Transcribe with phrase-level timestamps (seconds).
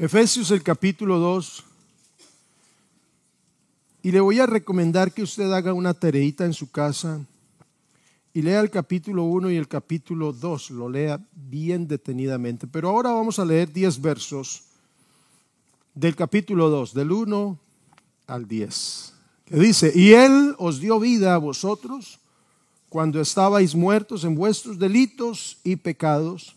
[0.00, 1.62] Efesios el capítulo 2.
[4.00, 7.20] Y le voy a recomendar que usted haga una tareita en su casa
[8.32, 12.66] y lea el capítulo 1 y el capítulo 2, lo lea bien detenidamente.
[12.66, 14.62] Pero ahora vamos a leer 10 versos
[15.94, 17.58] del capítulo 2, del 1
[18.26, 19.12] al 10,
[19.44, 22.20] que dice, y Él os dio vida a vosotros
[22.88, 26.56] cuando estabais muertos en vuestros delitos y pecados,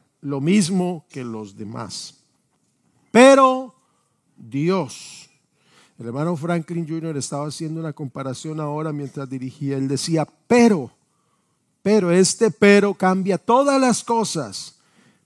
[0.21, 2.15] lo mismo que los demás.
[3.11, 3.75] Pero
[4.37, 5.29] Dios,
[5.99, 7.17] el hermano Franklin Jr.
[7.17, 9.77] estaba haciendo una comparación ahora mientras dirigía.
[9.77, 10.91] Él decía, pero,
[11.81, 14.79] pero este pero cambia todas las cosas.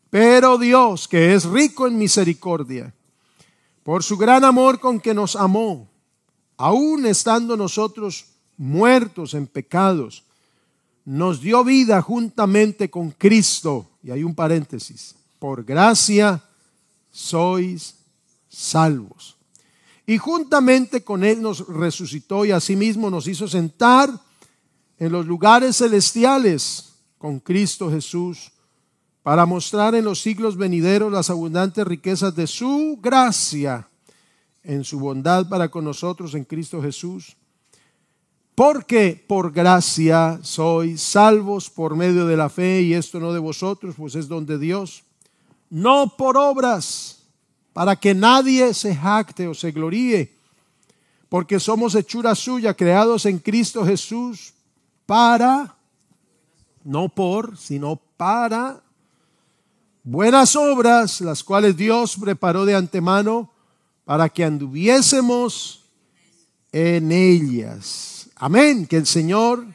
[0.10, 2.94] Pero Dios, que es rico en misericordia,
[3.84, 5.88] por su gran amor con que nos amó,
[6.58, 8.26] aun estando nosotros
[8.58, 10.24] muertos en pecados,
[11.04, 13.88] nos dio vida juntamente con Cristo.
[14.06, 15.16] Y hay un paréntesis.
[15.40, 16.44] Por gracia
[17.10, 17.96] sois
[18.48, 19.36] salvos.
[20.06, 24.12] Y juntamente con Él nos resucitó y asimismo nos hizo sentar
[25.00, 28.52] en los lugares celestiales con Cristo Jesús
[29.24, 33.90] para mostrar en los siglos venideros las abundantes riquezas de su gracia
[34.62, 37.36] en su bondad para con nosotros en Cristo Jesús.
[38.56, 43.96] Porque por gracia sois salvos por medio de la fe y esto no de vosotros,
[43.98, 45.04] pues es don de Dios
[45.70, 47.20] no por obras,
[47.74, 50.34] para que nadie se jacte o se gloríe,
[51.28, 54.54] porque somos hechura suya, creados en Cristo Jesús,
[55.06, 55.76] para,
[56.84, 58.82] no por, sino para
[60.04, 63.52] buenas obras, las cuales Dios preparó de antemano
[64.06, 65.84] para que anduviésemos
[66.72, 68.25] en ellas.
[68.38, 68.86] Amén.
[68.86, 69.66] Que el Señor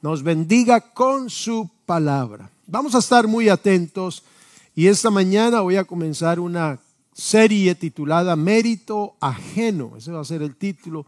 [0.00, 2.48] nos bendiga con su palabra.
[2.68, 4.22] Vamos a estar muy atentos
[4.76, 6.78] y esta mañana voy a comenzar una
[7.12, 9.96] serie titulada Mérito Ajeno.
[9.96, 11.04] Ese va a ser el título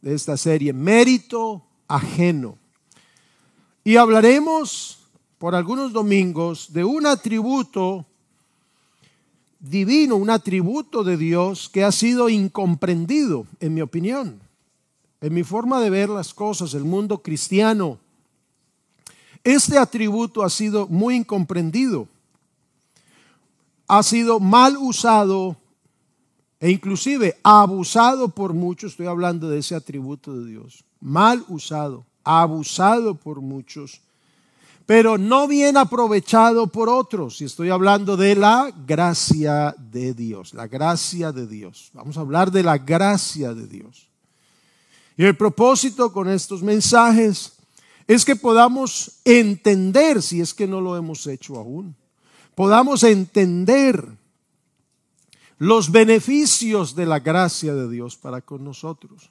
[0.00, 2.56] de esta serie, Mérito Ajeno.
[3.82, 5.00] Y hablaremos
[5.38, 8.06] por algunos domingos de un atributo
[9.58, 14.45] divino, un atributo de Dios que ha sido incomprendido, en mi opinión,
[15.26, 17.98] en mi forma de ver las cosas, el mundo cristiano.
[19.44, 22.08] Este atributo ha sido muy incomprendido
[23.88, 25.56] ha sido mal usado
[26.58, 33.14] e inclusive abusado por muchos, estoy hablando de ese atributo de Dios, mal usado, abusado
[33.14, 34.00] por muchos,
[34.86, 40.66] pero no bien aprovechado por otros, y estoy hablando de la gracia de Dios, la
[40.66, 41.90] gracia de Dios.
[41.92, 44.05] Vamos a hablar de la gracia de Dios.
[45.16, 47.52] Y el propósito con estos mensajes
[48.06, 51.94] es que podamos entender, si es que no lo hemos hecho aún,
[52.54, 54.06] podamos entender
[55.58, 59.30] los beneficios de la gracia de Dios para con nosotros.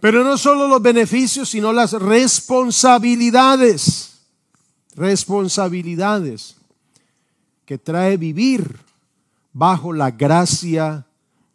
[0.00, 4.20] Pero no solo los beneficios, sino las responsabilidades,
[4.94, 6.56] responsabilidades
[7.64, 8.78] que trae vivir
[9.52, 11.04] bajo la gracia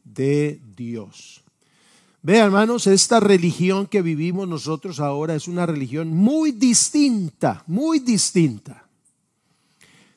[0.03, 1.42] de Dios.
[2.23, 8.84] Ve, hermanos, esta religión que vivimos nosotros ahora es una religión muy distinta, muy distinta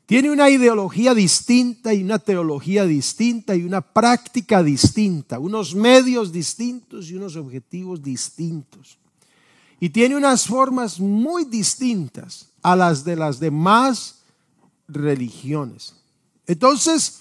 [0.06, 7.10] tiene una ideología distinta y una teología distinta y una práctica distinta, unos medios distintos
[7.10, 8.98] y unos objetivos distintos.
[9.80, 14.20] Y tiene unas formas muy distintas a las de las demás
[14.86, 15.96] religiones.
[16.46, 17.18] Entonces,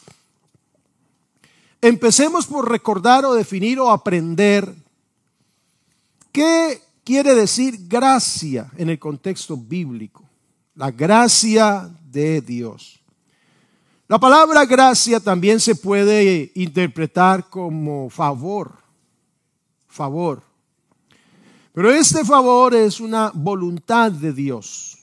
[1.88, 4.74] empecemos por recordar o definir o aprender
[6.32, 10.24] qué quiere decir gracia en el contexto bíblico.
[10.74, 13.00] La gracia de Dios.
[14.08, 18.74] La palabra gracia también se puede interpretar como favor,
[19.88, 20.42] favor.
[21.72, 24.98] Pero este favor es una voluntad de Dios.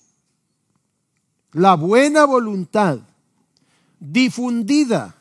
[1.53, 2.99] La buena voluntad
[4.01, 5.15] difundida,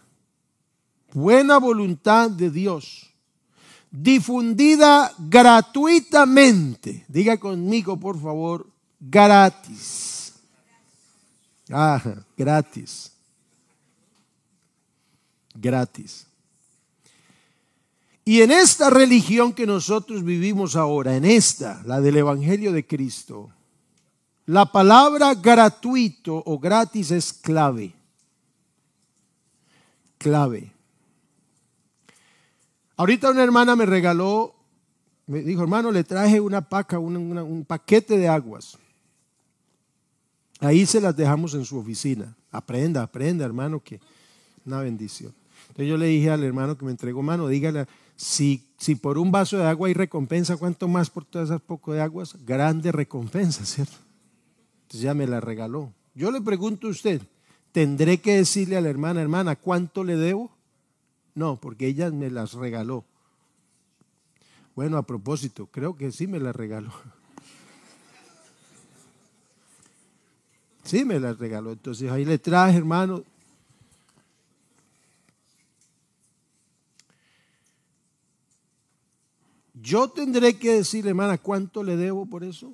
[1.14, 3.10] buena voluntad de Dios,
[3.90, 7.06] difundida gratuitamente.
[7.08, 8.68] Diga conmigo, por favor,
[9.00, 10.12] gratis
[11.72, 12.02] Ah,
[12.38, 13.12] gratis.
[15.54, 16.28] Gratis.
[18.26, 23.50] Y en esta religión que nosotros vivimos ahora, en esta, la del Evangelio de Cristo,
[24.46, 27.94] la palabra gratuito o gratis es clave.
[30.18, 30.72] Clave.
[33.02, 34.54] Ahorita una hermana me regaló,
[35.26, 38.78] me dijo, hermano, le traje una paca, un paquete de aguas.
[40.60, 42.38] Ahí se las dejamos en su oficina.
[42.52, 44.00] Aprenda, aprenda, hermano, que
[44.68, 45.34] una bendición.
[45.70, 48.62] Entonces yo le dije al hermano que me entregó mano, dígale, si,
[49.02, 52.36] por un vaso de agua hay recompensa, ¿cuánto más por todas esas poco de aguas?
[52.46, 53.98] Grande recompensa, ¿cierto?
[54.84, 55.92] Entonces ya me la regaló.
[56.14, 57.20] Yo le pregunto a usted,
[57.72, 60.52] ¿tendré que decirle a la hermana, hermana, cuánto le debo?
[61.34, 63.06] No, porque ella me las regaló.
[64.76, 66.92] Bueno, a propósito, creo que sí me las regaló.
[70.84, 71.72] Sí, me las regaló.
[71.72, 73.24] Entonces ahí le traje, hermano.
[79.74, 82.74] Yo tendré que decirle, hermana, ¿cuánto le debo por eso?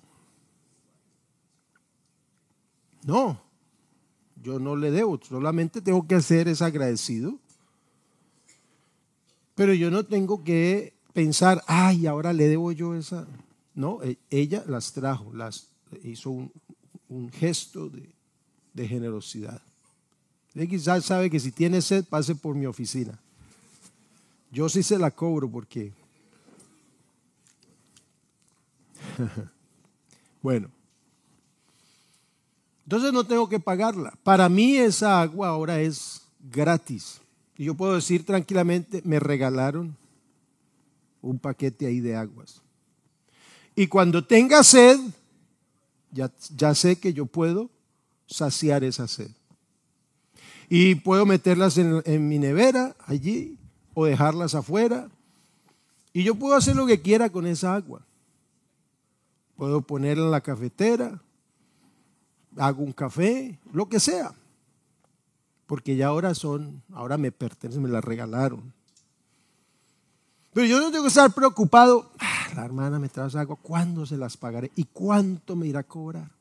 [3.03, 3.39] No,
[4.43, 7.39] yo no le debo, solamente tengo que hacer es agradecido.
[9.57, 13.25] Pero yo no tengo que pensar, ay, ahora le debo yo esa.
[13.73, 15.69] No, e, ella las trajo, las
[16.03, 16.51] hizo un,
[17.31, 19.59] gesto de, generosidad.
[20.53, 23.19] Ella quizás sabe que si tiene sed, pase por mi oficina.
[24.51, 25.91] Yo sí se la cobro porque...
[30.43, 30.69] bueno.
[32.83, 34.13] Entonces no tengo que pagarla.
[34.21, 37.21] Para mí esa agua ahora es gratis.
[37.57, 39.95] Y yo puedo decir tranquilamente, me regalaron
[41.21, 42.61] un paquete ahí de aguas.
[43.75, 44.99] Y cuando tenga sed,
[46.11, 47.69] ya, sé que yo puedo
[48.27, 49.31] saciar esa sed.
[50.69, 53.57] Y puedo meterlas en, en mi nevera allí
[53.93, 55.09] o dejarlas afuera.
[56.13, 58.05] Y yo puedo hacer lo que quiera con esa agua.
[59.55, 61.19] Puedo ponerla en la cafetera,
[62.57, 64.33] hago un café, lo que sea.
[65.67, 68.73] Porque ya ahora son, ahora me pertenecen, me la regalaron.
[70.53, 72.09] Pero yo no tengo que estar preocupado.
[72.17, 74.71] Ah, la hermana me trae agua, ¿cuándo se las pagaré?
[74.75, 76.31] ¿Y cuánto me irá a cobrar?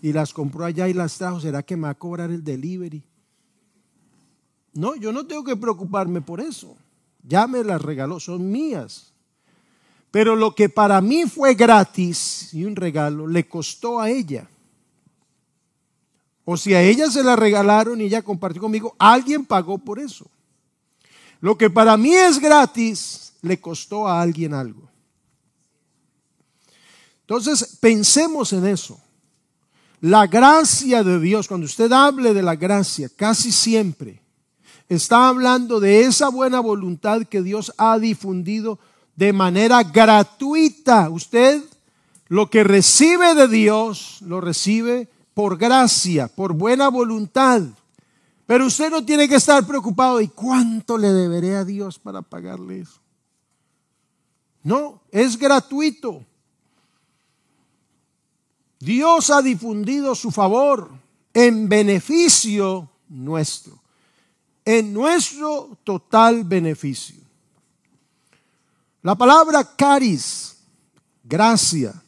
[0.00, 3.02] Y las compró allá y las trajo, ¿será que me va a cobrar el delivery?
[4.72, 6.76] No, yo no tengo que preocuparme por eso.
[7.22, 9.12] Ya me las regaló, son mías.
[10.10, 14.48] Pero lo que para mí fue gratis y un regalo, le costó a ella.
[16.44, 20.26] O si a ella se la regalaron y ella compartió conmigo, alguien pagó por eso.
[21.40, 24.88] Lo que para mí es gratis, le costó a alguien algo.
[27.20, 29.00] Entonces, pensemos en eso.
[30.00, 34.20] La gracia de Dios, cuando usted hable de la gracia, casi siempre
[34.88, 38.78] está hablando de esa buena voluntad que Dios ha difundido
[39.16, 41.08] de manera gratuita.
[41.08, 41.62] Usted
[42.28, 47.62] lo que recibe de Dios, lo recibe por gracia, por buena voluntad.
[48.46, 52.80] Pero usted no tiene que estar preocupado y cuánto le deberé a Dios para pagarle
[52.80, 53.00] eso.
[54.62, 56.24] No, es gratuito.
[58.78, 60.90] Dios ha difundido su favor
[61.32, 63.82] en beneficio nuestro,
[64.64, 67.16] en nuestro total beneficio.
[69.02, 70.56] La palabra caris,
[71.22, 72.03] gracia,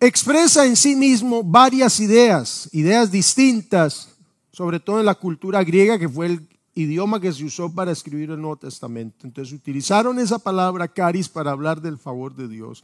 [0.00, 4.16] expresa en sí mismo varias ideas, ideas distintas
[4.56, 8.30] sobre todo en la cultura griega, que fue el idioma que se usó para escribir
[8.30, 9.26] el Nuevo Testamento.
[9.26, 12.82] Entonces utilizaron esa palabra caris para hablar del favor de Dios.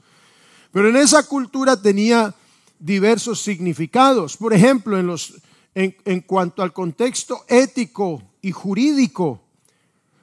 [0.70, 2.34] Pero en esa cultura tenía
[2.78, 4.36] diversos significados.
[4.36, 5.40] Por ejemplo, en, los,
[5.74, 9.40] en, en cuanto al contexto ético y jurídico,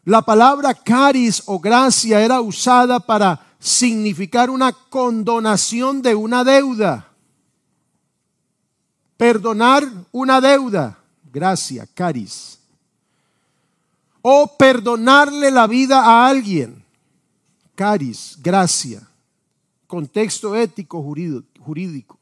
[0.06, 7.08] la palabra caris o gracia era usada para significar una condonación de una deuda.
[9.18, 10.98] Perdonar una deuda
[11.32, 12.58] gracia, caris.
[14.22, 16.84] O perdonarle la vida a alguien,
[17.76, 19.06] caris, gracia.
[19.88, 22.18] Contexto ético jurídico.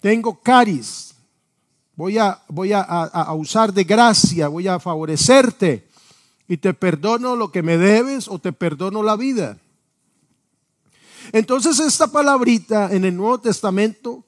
[0.00, 1.14] Tengo caris,
[1.94, 5.86] voy, a, voy a usar de gracia, voy a favorecerte
[6.48, 9.58] y te perdono lo que me debes o te perdono la vida.
[11.32, 14.22] Entonces esta palabrita en el Nuevo Testamento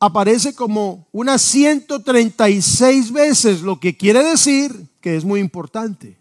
[0.00, 6.18] aparece como unas 136 veces, lo que quiere decir que es muy importante,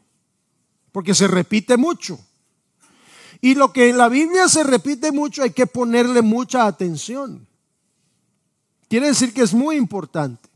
[0.91, 2.19] porque se repite mucho.
[3.41, 7.45] Y lo que en la Biblia se repite mucho hay que ponerle mucha atención.
[8.87, 10.47] Quiere decir que es muy importante.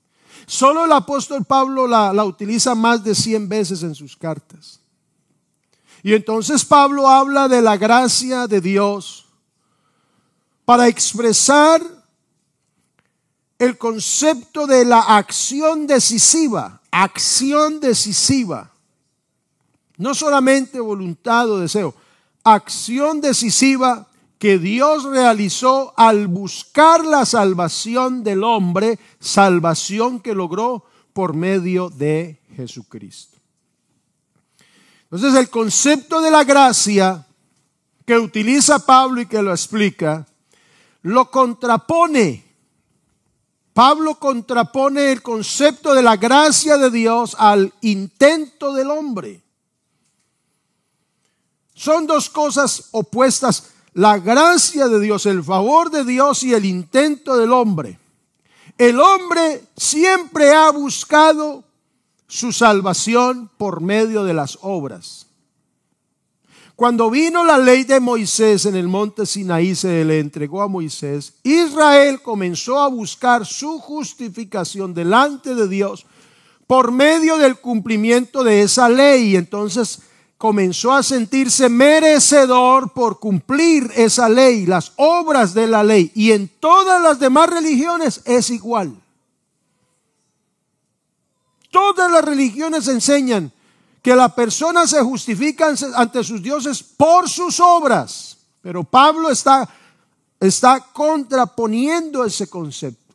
[0.46, 4.80] Solo el apóstol Pablo la, utiliza más de 100 veces en sus cartas.
[6.04, 9.27] Y entonces Pablo habla de la gracia de Dios
[10.68, 11.82] para expresar
[13.58, 18.74] el concepto de la acción decisiva, acción decisiva.
[19.96, 21.96] No solamente voluntad o deseo,
[22.44, 24.10] acción decisiva
[24.40, 30.84] que Dios realizó al buscar la salvación del hombre, salvación que logró
[31.14, 33.38] por medio de Jesucristo.
[35.04, 37.26] Entonces el concepto de la gracia
[38.06, 40.28] que utiliza Pablo y que lo explica,
[41.08, 42.44] lo contrapone.
[43.74, 49.42] Pablo contrapone el concepto de la gracia de Dios al intento del hombre.
[51.74, 53.72] Son dos cosas opuestas.
[53.94, 58.00] La gracia de Dios, el favor de Dios y el intento del hombre.
[58.78, 61.64] El hombre siempre ha buscado
[62.28, 65.27] su salvación por medio de las obras.
[66.78, 71.34] Cuando vino la ley de Moisés en el monte Sinaí, se le entregó a Moisés,
[71.42, 76.06] Israel comenzó a buscar su justificación delante de Dios
[76.68, 79.36] por medio del cumplimiento de esa ley.
[79.36, 80.02] Entonces
[80.38, 86.12] comenzó a sentirse merecedor por cumplir esa ley, las obras de la ley.
[86.14, 88.96] Y en todas las demás religiones es igual.
[91.72, 93.52] Todas las religiones enseñan
[94.02, 98.38] que la persona se justifica ante sus dioses por sus obras.
[98.62, 99.68] Pero Pablo está,
[100.40, 103.08] está contraponiendo ese concepto.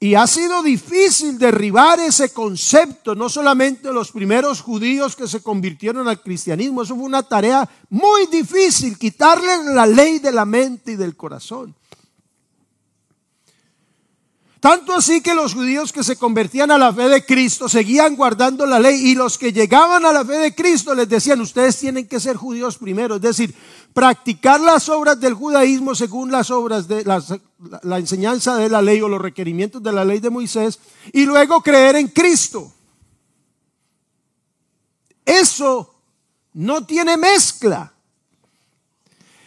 [0.00, 6.06] Y ha sido difícil derribar ese concepto, no solamente los primeros judíos que se convirtieron
[6.06, 10.96] al cristianismo, eso fue una tarea muy difícil, quitarle la ley de la mente y
[10.96, 11.74] del corazón.
[14.60, 18.66] Tanto así que los judíos que se convertían a la fe de Cristo seguían guardando
[18.66, 22.08] la ley y los que llegaban a la fe de Cristo les decían, ustedes tienen
[22.08, 23.54] que ser judíos primero, es decir,
[23.94, 29.08] practicar las obras del judaísmo según las obras de la, enseñanza de la ley o
[29.08, 30.80] los requerimientos de la ley de Moisés
[31.12, 32.72] y luego creer en Cristo.
[35.24, 35.94] Eso
[36.54, 37.92] no tiene mezcla.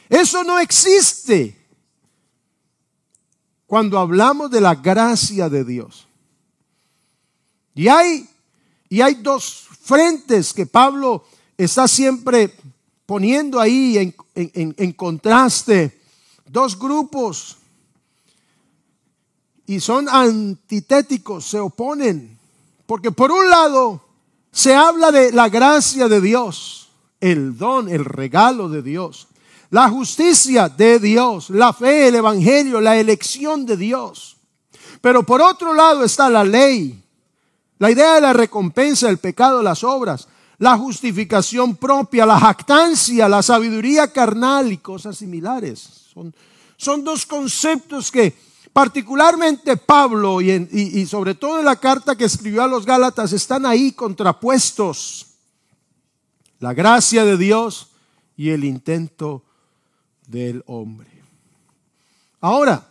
[0.08, 1.61] Eso no existe
[3.72, 6.06] cuando hablamos de la gracia de Dios.
[7.74, 8.28] Y hay,
[8.90, 11.24] y hay dos frentes que Pablo
[11.58, 12.54] está siempre
[13.06, 16.02] poniendo ahí en, en contraste,
[16.46, 17.60] dos grupos,
[19.66, 22.38] y son antitéticos, se oponen,
[22.86, 24.04] porque por un lado
[24.52, 26.90] se habla de la gracia de Dios,
[27.22, 29.30] el don, el regalo de Dios
[29.72, 34.36] la justicia de Dios, la fe, el evangelio, la elección de Dios.
[35.00, 37.02] Pero por otro lado está la ley,
[37.80, 43.42] la idea de la recompensa, el pecado, las obras, la justificación propia, la jactancia, la
[43.42, 46.12] sabiduría carnal y cosas similares.
[46.76, 48.36] Son, dos conceptos que
[48.74, 53.66] particularmente Pablo y, y sobre todo en la carta que escribió a los Gálatas están
[53.66, 55.28] ahí contrapuestos.
[56.60, 57.88] La gracia de Dios
[58.36, 59.46] y el intento
[60.32, 61.10] del hombre.
[62.40, 62.88] Ahora,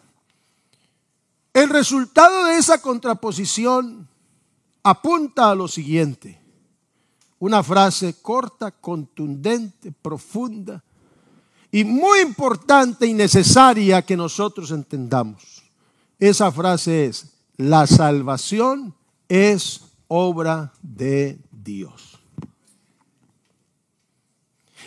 [1.53, 4.07] el resultado de esa contraposición
[4.83, 6.39] apunta a lo siguiente.
[7.39, 10.85] Una frase corta, contundente, profunda
[11.73, 15.63] y muy importante y necesaria que nosotros entendamos.
[16.19, 18.95] Esa frase es, la salvación
[19.29, 22.21] es obra de Dios.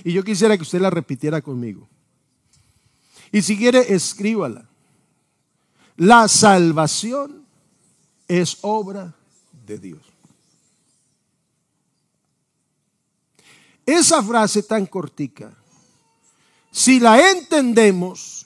[0.03, 1.87] Y yo quisiera que usted la repitiera conmigo.
[3.33, 4.69] Y si quiere, escríbala.
[5.97, 7.45] La salvación
[8.27, 9.13] es obra
[9.65, 10.01] de Dios.
[13.85, 15.51] Esa frase tan cortica,
[16.71, 18.45] si la entendemos,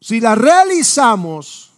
[0.00, 1.72] si la realizamos,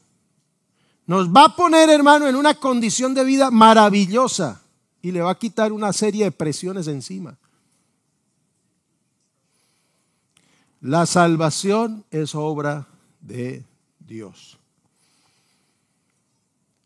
[1.07, 4.63] nos va a poner, hermano, en una condición de vida maravillosa
[5.03, 7.37] y le va a quitar una serie de presiones encima.
[10.81, 12.87] La salvación es obra
[13.21, 13.65] de
[13.99, 14.59] Dios.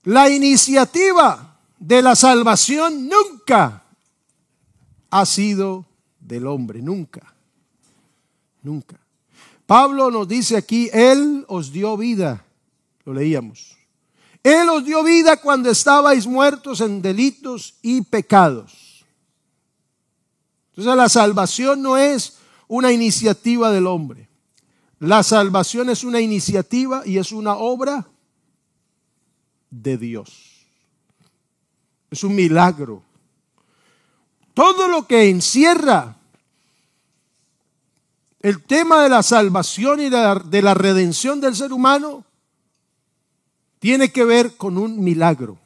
[0.04, 3.84] La iniciativa de la salvación nunca
[5.10, 5.84] ha sido
[6.18, 7.34] del hombre, nunca,
[8.62, 8.98] nunca.
[9.66, 12.44] Pablo nos dice aquí, Él os dio vida,
[13.04, 13.76] lo leíamos.
[14.42, 19.04] Él os dio vida cuando estabais muertos en delitos y pecados.
[20.70, 22.38] Entonces la salvación no es
[22.72, 24.30] una iniciativa del hombre.
[24.98, 28.08] La salvación es una iniciativa y es una obra
[29.68, 30.64] de Dios.
[32.10, 33.02] Es un milagro.
[34.54, 36.16] Todo lo que encierra
[38.40, 42.24] el tema de la salvación y de la, de la redención del ser humano
[43.80, 45.58] tiene que ver con un milagro.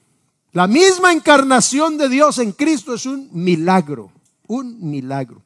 [0.51, 4.11] La misma encarnación de Dios en Cristo es un milagro,
[4.49, 5.46] un milagro.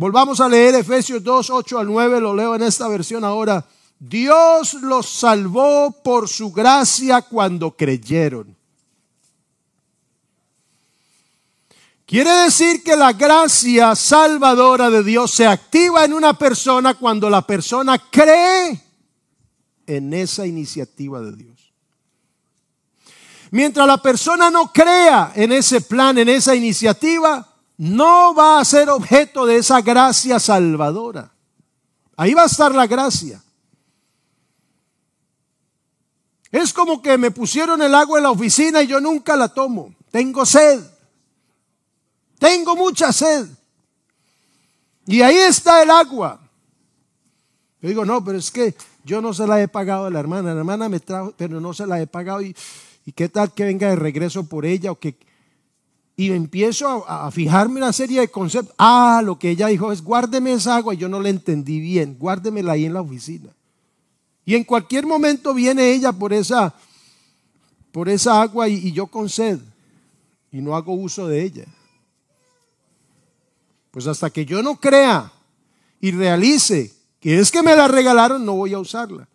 [0.00, 3.66] Volvamos a leer Efesios 2, 8 al 9, lo leo en esta versión ahora.
[3.98, 8.56] Dios los salvó por su gracia cuando creyeron.
[12.06, 17.46] Quiere decir que la gracia salvadora de Dios se activa en una persona cuando la
[17.46, 18.82] persona cree
[19.86, 21.74] en esa iniciativa de Dios.
[23.50, 27.49] Mientras la persona no crea en ese plan, en esa iniciativa,
[27.80, 31.32] no va a ser objeto de esa gracia salvadora.
[32.14, 33.42] Ahí va a estar la gracia.
[36.52, 39.94] Es como que me pusieron el agua en la oficina y yo nunca la tomo.
[40.10, 40.84] Tengo sed.
[42.38, 43.46] Tengo mucha sed.
[45.06, 46.38] Y ahí está el agua.
[47.80, 50.52] Yo digo, no, pero es que yo no se la he pagado a la hermana.
[50.52, 52.42] La hermana me trajo, pero no se la he pagado.
[52.42, 52.54] Y
[53.10, 54.92] ¿Y qué tal que venga de regreso por ella?
[54.92, 55.16] O que,
[56.20, 58.74] y empiezo a, fijarme una serie de conceptos.
[58.76, 60.92] Ah, lo que ella dijo es, guárdeme esa agua.
[60.92, 62.18] Y yo no la entendí bien.
[62.18, 63.48] Guárdemela ahí en la oficina.
[64.44, 66.74] Y en cualquier momento viene ella por esa,
[67.90, 69.28] por esa agua y, yo con.
[70.52, 71.64] Y no hago uso de ella.
[73.90, 75.32] Pues hasta que yo no crea
[76.02, 79.26] y realice que es que me la regalaron, no voy a usarla.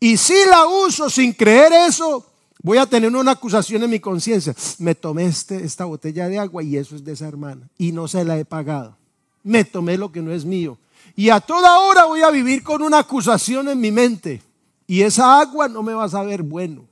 [0.00, 2.27] Y si la uso sin creer eso,
[2.60, 4.54] Voy a tener una acusación en mi conciencia.
[4.78, 8.08] Me tomé este, esta botella de agua y eso es de esa hermana y no
[8.08, 8.96] se la he pagado.
[9.44, 10.78] Me tomé lo que no es mío.
[11.14, 14.42] Y a toda hora voy a vivir con una acusación en mi mente.
[14.86, 16.86] Y esa agua no me va a saber bueno.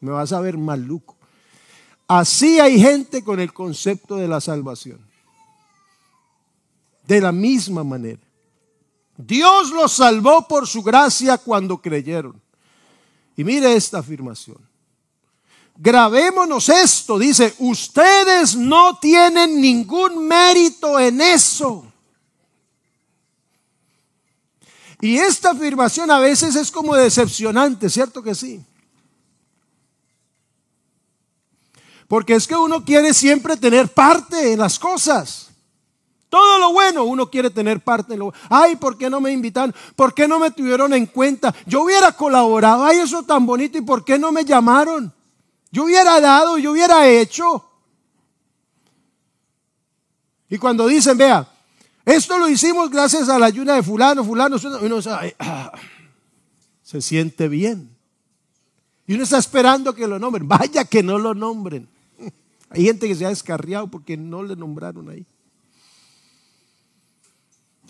[0.00, 1.16] Me va a saber maluco.
[2.06, 5.00] Así hay gente con el concepto de la salvación.
[7.06, 8.20] De la misma manera.
[9.16, 12.40] Dios los salvó por su gracia cuando creyeron.
[13.38, 14.58] Y mire esta afirmación.
[15.76, 21.86] Grabémonos esto, dice, ustedes no tienen ningún mérito en eso.
[25.00, 28.60] Y esta afirmación a veces es como decepcionante, ¿cierto que sí?
[32.08, 35.47] Porque es que uno quiere siempre tener parte en las cosas.
[36.28, 39.74] Todo lo bueno uno quiere tener parte en lo Ay, ¿por qué no me invitaron?
[39.96, 41.54] ¿Por qué no me tuvieron en cuenta?
[41.66, 42.84] Yo hubiera colaborado.
[42.84, 43.78] Ay, eso tan bonito.
[43.78, 45.12] ¿Y por qué no me llamaron?
[45.70, 47.64] Yo hubiera dado, yo hubiera hecho.
[50.50, 51.46] Y cuando dicen, vea,
[52.04, 55.00] esto lo hicimos gracias a la ayuda de fulano, fulano, uno
[55.38, 55.72] ah,
[56.82, 57.90] se siente bien.
[59.06, 60.46] Y uno está esperando que lo nombren.
[60.46, 61.88] Vaya que no lo nombren.
[62.70, 65.26] Hay gente que se ha descarriado porque no le nombraron ahí.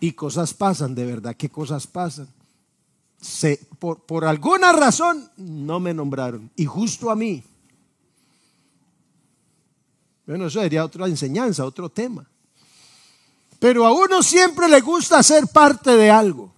[0.01, 2.29] Y cosas pasan, de verdad, ¿qué cosas pasan?
[3.21, 6.51] Se, por, por alguna razón no me nombraron.
[6.55, 7.43] Y justo a mí.
[10.27, 12.27] Bueno, eso sería otra enseñanza, otro tema.
[13.59, 16.53] Pero a uno siempre le gusta ser parte de algo.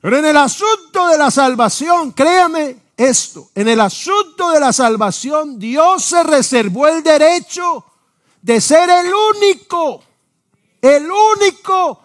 [0.00, 5.58] Pero en el asunto de la salvación, créame esto, en el asunto de la salvación,
[5.58, 7.84] Dios se reservó el derecho
[8.42, 10.02] de ser el único
[10.84, 12.00] el único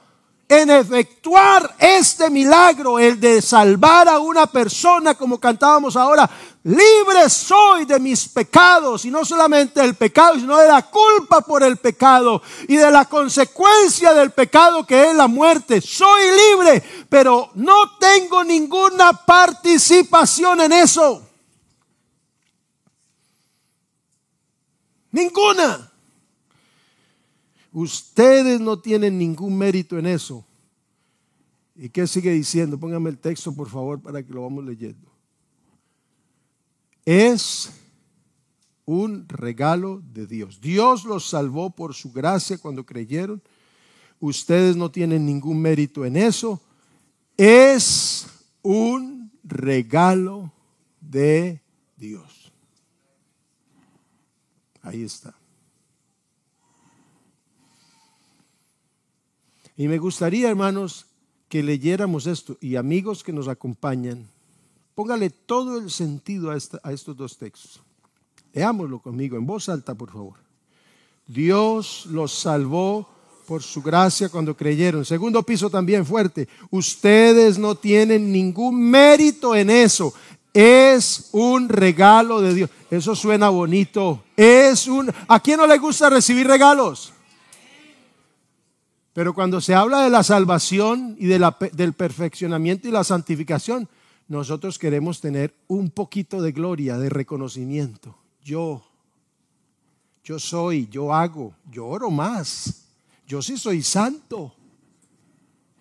[0.47, 6.27] en efectuar este milagro, el de salvar a una persona, como cantábamos ahora,
[6.63, 11.61] libre soy de mis pecados, y no solamente del pecado, sino de la culpa por
[11.61, 15.81] el pecado y de la consecuencia del pecado que es la muerte.
[15.81, 21.21] Soy libre, pero no tengo ninguna participación en eso.
[25.11, 25.88] Ninguna.
[27.71, 30.45] Ustedes no tienen ningún mérito en eso.
[31.75, 32.79] ¿Y qué sigue diciendo?
[32.79, 35.07] Póngame el texto, por favor, para que lo vamos leyendo.
[37.05, 37.71] Es
[38.85, 40.59] un regalo de Dios.
[40.59, 43.41] Dios los salvó por su gracia cuando creyeron.
[44.19, 46.61] Ustedes no tienen ningún mérito en eso.
[47.37, 48.27] Es
[48.61, 50.51] un regalo
[50.99, 51.61] de
[51.95, 52.51] Dios.
[54.81, 55.38] Ahí está.
[59.79, 61.05] Y me gustaría, hermanos,
[61.47, 64.27] que leyéramos esto y amigos que nos acompañan,
[64.93, 67.79] póngale todo el sentido a, a estos dos textos.
[68.51, 70.33] Leámoslo conmigo en voz alta, por favor.
[71.25, 73.07] Dios los salvó
[73.47, 75.05] por su gracia cuando creyeron.
[75.05, 76.49] Segundo piso también fuerte.
[76.71, 80.13] Ustedes no tienen ningún mérito en eso.
[80.53, 82.69] Es un regalo de Dios.
[82.91, 84.25] Eso suena bonito.
[84.35, 87.13] Es un ¿A quién no le gusta recibir regalos?
[89.13, 93.89] Pero cuando se habla de la salvación y de la, del perfeccionamiento y la santificación,
[94.27, 98.15] nosotros queremos tener un poquito de gloria, de reconocimiento.
[98.43, 98.83] Yo,
[100.23, 102.85] yo soy, yo hago, yo oro más.
[103.25, 104.53] Yo sí soy santo.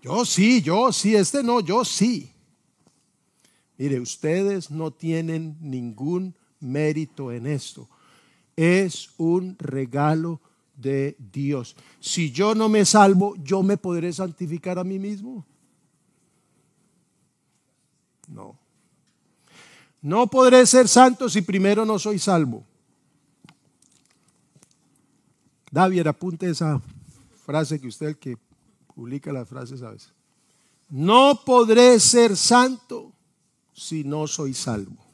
[0.00, 2.30] Yo sí, yo sí, este no, yo sí.
[3.76, 7.88] Mire, ustedes no tienen ningún mérito en esto.
[8.56, 10.40] Es un regalo
[10.78, 11.76] de Dios.
[12.00, 15.44] Si yo no me salvo, yo me podré santificar a mí mismo.
[18.28, 18.56] No.
[20.00, 22.64] No podré ser santo si primero no soy salvo.
[25.70, 26.80] David, apunte esa
[27.44, 28.38] frase que usted el que
[28.94, 30.12] publica las frases a.
[30.88, 33.12] No podré ser santo
[33.72, 35.07] si no soy salvo.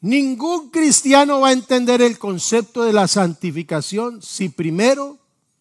[0.00, 5.18] Ningún cristiano va a entender el concepto de la santificación si primero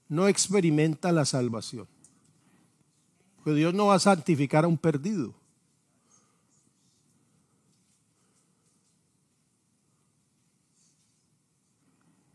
[0.10, 1.88] no experimenta la salvación.
[3.38, 5.34] Porque Dios no va a santificar a un perdido.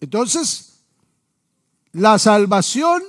[0.00, 0.80] Entonces,
[1.92, 3.00] la salvación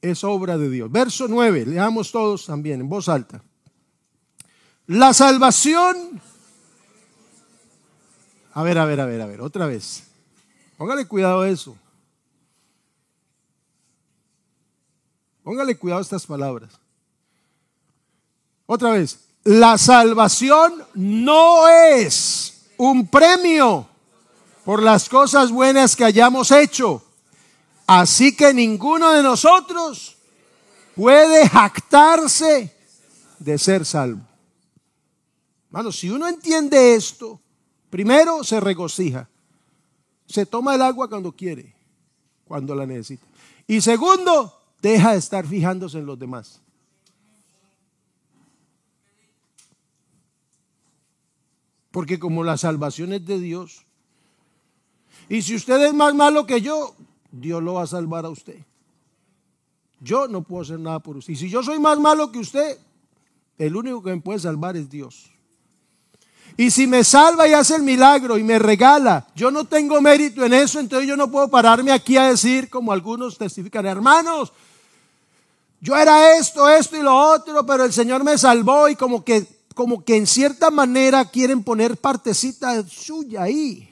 [0.00, 0.90] es obra de Dios.
[0.90, 3.42] Verso 9, leamos todos también en voz alta.
[4.86, 6.22] La salvación...
[8.58, 10.02] A ver, a ver, a ver, a ver, otra vez.
[10.76, 11.76] Póngale cuidado a eso.
[15.44, 16.72] Póngale cuidado a estas palabras.
[18.66, 19.20] Otra vez.
[19.44, 23.86] La salvación no es un premio
[24.64, 27.04] por las cosas buenas que hayamos hecho
[27.86, 30.16] Así que ninguno de nosotros
[30.96, 32.76] puede jactarse
[33.38, 34.20] de ser salvo.
[35.70, 37.40] Bueno, si uno entiende esto,
[37.90, 39.28] primero se regocija.
[40.26, 41.74] Se toma el agua cuando quiere,
[42.46, 43.26] cuando la necesita.
[43.66, 46.60] Y segundo, deja de estar fijándose en los demás.
[51.90, 53.84] Porque como la salvación es de Dios,
[55.28, 56.94] y si usted es más malo que yo,
[57.30, 58.64] Dios lo va a salvar a usted.
[60.00, 61.32] Yo no puedo hacer nada por usted.
[61.32, 62.78] Y si yo soy más malo que usted,
[63.58, 65.30] el único que me puede salvar es Dios.
[66.60, 70.44] Y si me salva y hace el milagro y me regala, yo no tengo mérito
[70.44, 74.52] en eso, entonces yo no puedo pararme aquí a decir, como algunos testifican, hermanos,
[75.80, 79.46] yo era esto, esto y lo otro, pero el Señor me salvó y como que,
[79.72, 83.88] como que en cierta manera quieren poner partecita suya ahí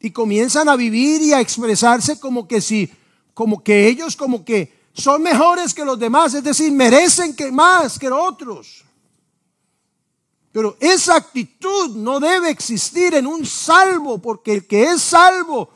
[0.00, 2.90] y comienzan a vivir y a expresarse como que si,
[3.34, 7.98] como que ellos como que son mejores que los demás, es decir, merecen que más
[7.98, 8.87] que otros.
[10.52, 15.70] Pero esa actitud no debe existir en un salvo, porque el que es salvo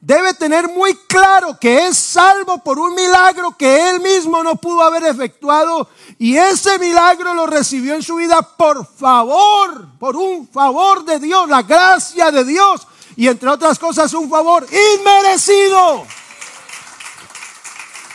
[0.00, 4.82] debe tener muy claro que es salvo por un milagro que él mismo no pudo
[4.82, 11.04] haber efectuado y ese milagro lo recibió en su vida por favor, por un favor
[11.04, 16.06] de Dios, la gracia de Dios y entre otras cosas un favor inmerecido.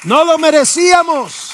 [0.03, 1.50] No lo merecíamos.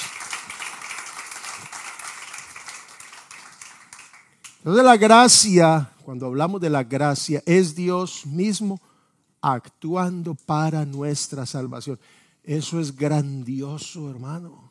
[4.68, 8.82] Entonces la gracia, cuando hablamos de la gracia, es Dios mismo
[9.40, 11.98] actuando para nuestra salvación.
[12.44, 14.70] Eso es grandioso, hermano.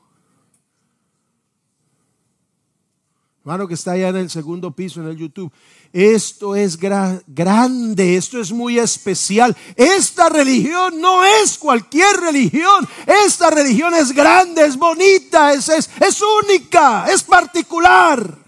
[3.41, 5.51] Hermano que está allá en el segundo piso en el YouTube.
[5.95, 9.57] Esto es grande, esto es muy especial.
[9.77, 12.87] Esta religión no es cualquier religión.
[13.25, 18.45] Esta religión es grande, es bonita, es, es, es única, es particular.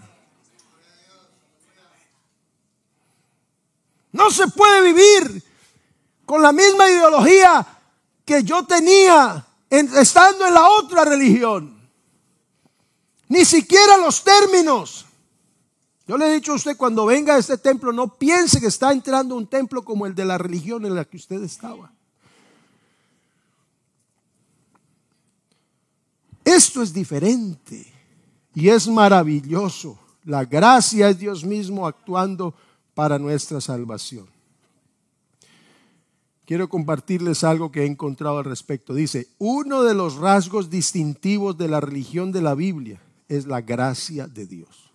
[4.11, 5.43] No se puede vivir
[6.25, 7.65] con la misma ideología
[8.25, 11.79] que yo tenía estando en la otra religión.
[13.27, 15.05] Ni siquiera los términos.
[16.07, 18.91] Yo le he dicho a usted, cuando venga a este templo, no piense que está
[18.91, 21.91] entrando un templo como el de la religión en la que usted estaba.
[26.43, 27.93] Esto es diferente
[28.55, 29.99] y es maravilloso.
[30.23, 32.55] La gracia es Dios mismo actuando
[32.99, 34.27] para nuestra salvación.
[36.43, 38.93] Quiero compartirles algo que he encontrado al respecto.
[38.93, 44.27] Dice, uno de los rasgos distintivos de la religión de la Biblia es la gracia
[44.27, 44.91] de Dios.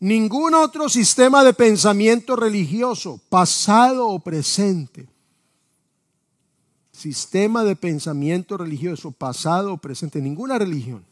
[0.00, 5.10] Ningún otro sistema de pensamiento religioso, pasado o presente,
[6.90, 11.04] sistema de pensamiento religioso pasado o presente, ninguna religión,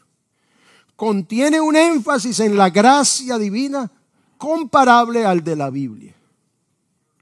[0.97, 3.91] contiene un énfasis en la gracia divina
[4.37, 6.15] comparable al de la Biblia.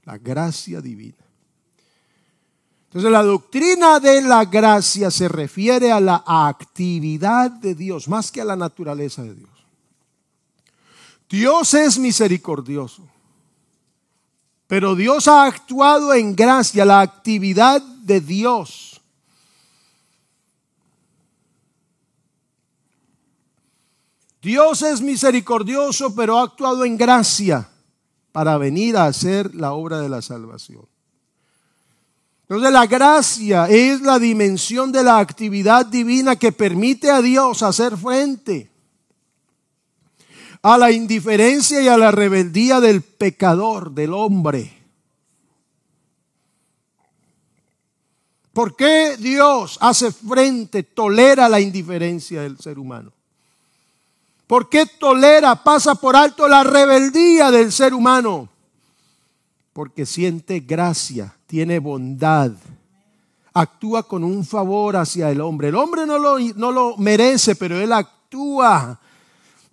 [0.03, 1.25] La gracia divina.
[2.95, 8.39] Entonces la doctrina de la gracia se refiere a la actividad de Dios más que
[8.39, 9.49] a la naturaleza de Dios.
[11.29, 13.05] Dios es misericordioso,
[14.67, 18.94] pero Dios ha actuado en gracia, la actividad de Dios.
[24.45, 27.67] Dios es misericordioso, pero ha actuado en gracia
[28.31, 30.85] para venir a hacer la obra de la salvación.
[32.43, 37.97] Entonces la gracia es la dimensión de la actividad divina que permite a Dios hacer
[37.97, 38.69] frente
[40.61, 44.71] a la indiferencia y a la rebeldía del pecador, del hombre.
[48.53, 53.14] ¿Por qué Dios hace frente, tolera la indiferencia del ser humano?
[54.47, 58.49] ¿Por qué tolera, pasa por alto la rebeldía del ser humano?
[59.73, 62.51] Porque siente gracia tiene bondad,
[63.53, 65.69] actúa con un favor hacia el hombre.
[65.69, 68.99] El hombre no lo, no lo merece, pero él actúa.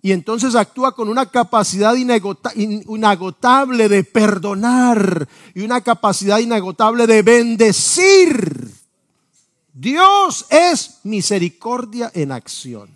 [0.01, 8.71] Y entonces actúa con una capacidad inagotable de perdonar y una capacidad inagotable de bendecir.
[9.73, 12.89] Dios es misericordia en acción.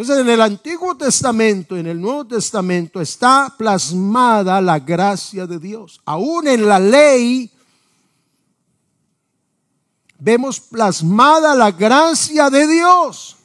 [0.00, 6.00] Entonces en el Antiguo Testamento, en el Nuevo Testamento está plasmada la gracia de Dios.
[6.06, 7.52] Aún en la ley
[10.18, 13.36] vemos plasmada la gracia de Dios.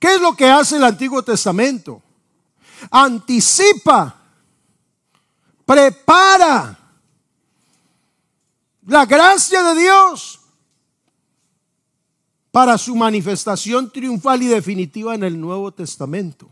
[0.00, 2.02] ¿Qué es lo que hace el Antiguo Testamento?
[2.90, 4.12] Anticipa,
[5.64, 6.76] prepara
[8.86, 10.37] la gracia de Dios
[12.50, 16.48] para su manifestación triunfal y definitiva en el Nuevo Testamento.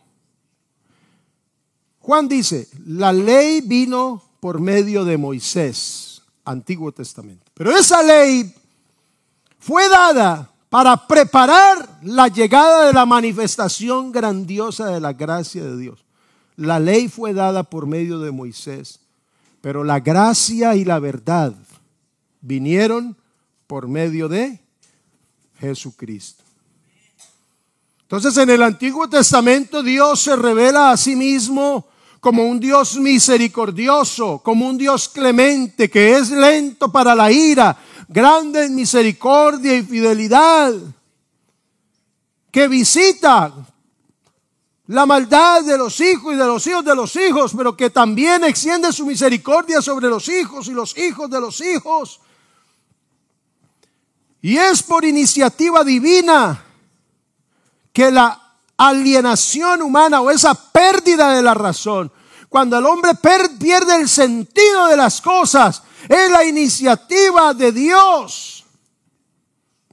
[2.00, 7.44] Juan dice, la ley vino por medio de Moisés, Antiguo Testamento.
[7.54, 8.54] Pero esa ley
[9.58, 16.04] fue dada para preparar la llegada de la manifestación grandiosa de la gracia de Dios.
[16.56, 19.00] La ley fue dada por medio de Moisés,
[19.60, 21.54] pero la gracia y la verdad
[22.40, 23.16] vinieron
[23.66, 24.60] por medio de
[25.58, 26.42] Jesucristo.
[28.02, 31.88] Entonces en el Antiguo Testamento Dios se revela a sí mismo
[32.20, 37.76] como un Dios misericordioso, como un Dios clemente, que es lento para la ira,
[38.08, 40.72] grande en misericordia y fidelidad,
[42.50, 43.52] que visita
[44.86, 48.44] la maldad de los hijos y de los hijos de los hijos, pero que también
[48.44, 52.20] extiende su misericordia sobre los hijos y los hijos de los hijos
[54.46, 56.64] y es por iniciativa divina
[57.92, 62.12] que la alienación humana o esa pérdida de la razón,
[62.48, 68.64] cuando el hombre pierde el sentido de las cosas, es la iniciativa de Dios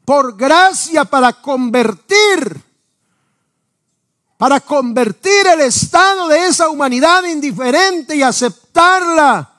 [0.05, 2.61] por gracia para convertir,
[4.37, 9.52] para convertir el estado de esa humanidad indiferente y aceptarla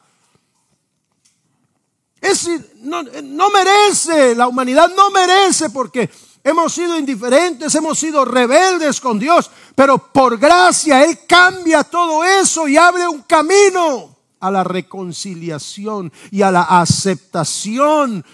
[2.24, 2.48] es,
[2.80, 6.08] no, no merece, la humanidad no merece porque
[6.42, 12.66] hemos sido indiferentes, hemos sido rebeldes con Dios, pero por gracia Él cambia todo eso
[12.66, 18.24] y abre un camino a la reconciliación y a la aceptación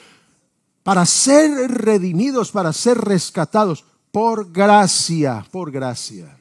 [0.85, 6.37] para ser redimidos, para ser rescatados, por gracia, por gracia.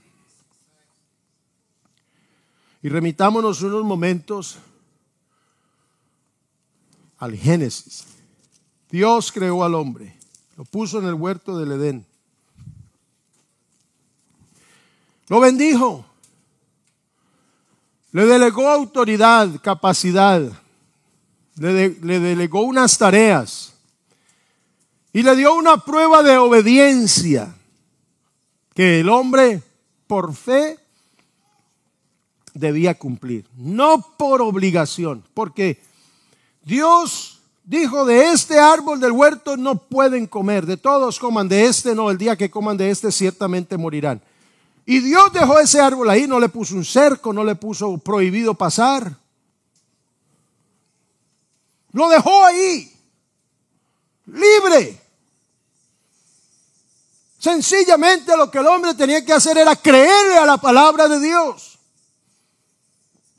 [2.84, 4.60] Y remitámonos unos momentos
[7.20, 8.06] al Génesis.
[8.90, 10.18] Dios creó al hombre,
[10.58, 12.06] lo puso en el huerto del Edén.
[15.28, 16.06] Lo bendijo.
[18.12, 20.42] Le delegó autoridad, capacidad.
[21.56, 23.74] Le, le, delegó unas tareas.
[25.14, 27.56] Y le dio una prueba de obediencia
[28.74, 29.62] que el hombre
[30.08, 30.80] por fe
[32.54, 33.46] debía cumplir.
[33.56, 35.80] No por obligación, porque
[36.70, 41.96] Dios dijo, de este árbol del huerto no pueden comer, de todos coman, de este
[41.96, 44.22] no, el día que coman de este ciertamente morirán.
[44.86, 48.54] Y Dios dejó ese árbol ahí, no le puso un cerco, no le puso prohibido
[48.54, 49.16] pasar.
[51.92, 52.96] Lo dejó ahí,
[54.28, 55.02] libre.
[57.40, 61.80] Sencillamente lo que el hombre tenía que hacer era creerle a la palabra de Dios.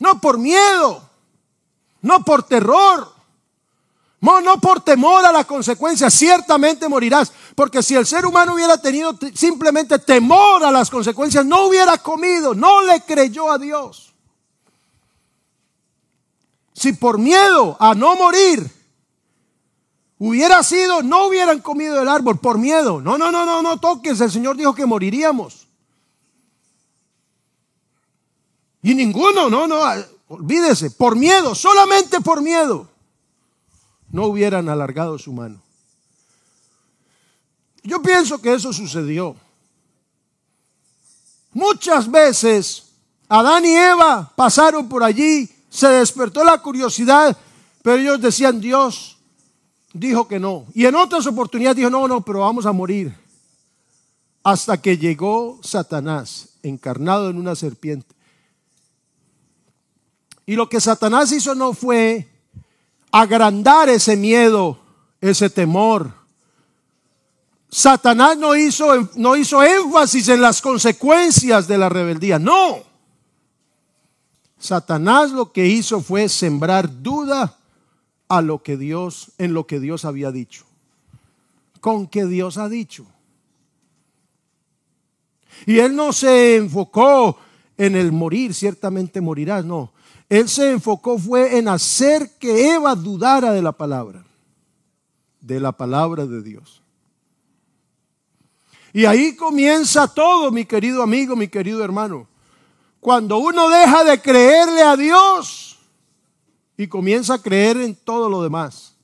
[0.00, 1.08] No por miedo,
[2.02, 3.19] no por terror,
[4.20, 7.33] no, por temor a la consecuencia, ciertamente morirás.
[7.54, 12.54] Porque si el ser humano hubiera tenido simplemente temor a las consecuencias, no hubiera comido,
[12.54, 14.14] no le creyó a Dios.
[16.74, 18.70] Si por miedo a no morir
[20.18, 23.00] hubiera sido, no hubieran comido del árbol por miedo.
[23.00, 24.20] No, no, no, no, no toques.
[24.20, 25.66] El Señor dijo que moriríamos.
[28.83, 29.80] Y ninguno, no, no,
[30.28, 32.89] olvídese, por miedo, solamente por miedo
[34.12, 35.61] no hubieran alargado su mano.
[37.83, 39.37] Yo pienso que eso sucedió.
[41.53, 42.90] Muchas veces
[43.29, 47.37] Adán y Eva pasaron por allí, se despertó la curiosidad,
[47.83, 49.18] pero ellos decían, Dios
[49.92, 50.66] dijo que no.
[50.75, 53.16] Y en otras oportunidades dijo, no, no, pero vamos a morir.
[54.42, 58.14] Hasta que llegó Satanás, encarnado en una serpiente.
[60.46, 62.29] Y lo que Satanás hizo no fue
[63.11, 64.79] agrandar ese miedo,
[65.20, 66.12] ese temor.
[67.68, 72.79] Satanás no hizo, no hizo énfasis en las consecuencias de la rebeldía, no.
[74.59, 77.57] Satanás lo que hizo fue sembrar duda
[78.29, 80.64] a lo que Dios, en lo que Dios había dicho.
[81.81, 83.07] Con que Dios ha dicho.
[85.66, 87.38] Y él no se enfocó
[87.77, 89.92] en el morir, ciertamente morirás, no
[90.30, 94.24] él se enfocó fue en hacer que Eva dudara de la palabra,
[95.40, 96.80] de la palabra de Dios.
[98.92, 102.28] Y ahí comienza todo, mi querido amigo, mi querido hermano.
[103.00, 105.80] Cuando uno deja de creerle a Dios
[106.76, 108.94] y comienza a creer en todo lo demás,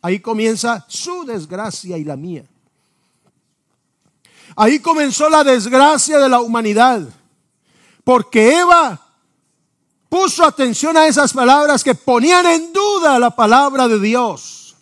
[0.00, 2.44] ahí comienza su desgracia y la mía.
[4.54, 7.08] Ahí comenzó la desgracia de la humanidad,
[8.04, 9.05] porque Eva
[10.08, 14.76] puso atención a esas palabras que ponían en duda la palabra de Dios.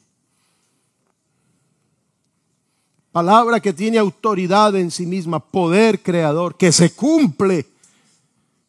[3.13, 7.67] Palabra que tiene autoridad en sí misma, poder creador, que se cumple.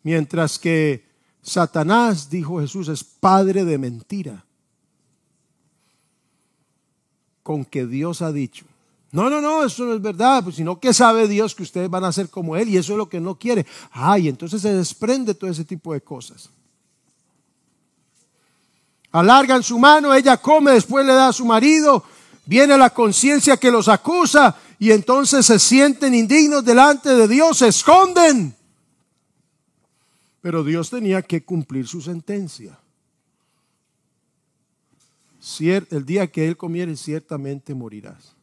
[0.03, 1.03] Mientras que
[1.41, 4.45] Satanás, dijo Jesús, es padre de mentira.
[7.41, 8.65] Con que Dios ha dicho.
[9.15, 12.03] No, no, no, eso no es verdad, pues sino que sabe Dios que ustedes van
[12.03, 13.65] a ser como Él y eso es lo que no quiere.
[13.91, 16.49] Ay, entonces se desprende todo ese tipo de cosas.
[19.13, 22.03] Alargan su mano, ella come, después le da a su marido,
[22.45, 27.69] viene la conciencia que los acusa y entonces se sienten indignos delante de Dios, se
[27.69, 28.53] esconden.
[30.41, 32.77] Pero Dios tenía que cumplir su sentencia.
[35.61, 38.34] El día que Él comiere, ciertamente morirás.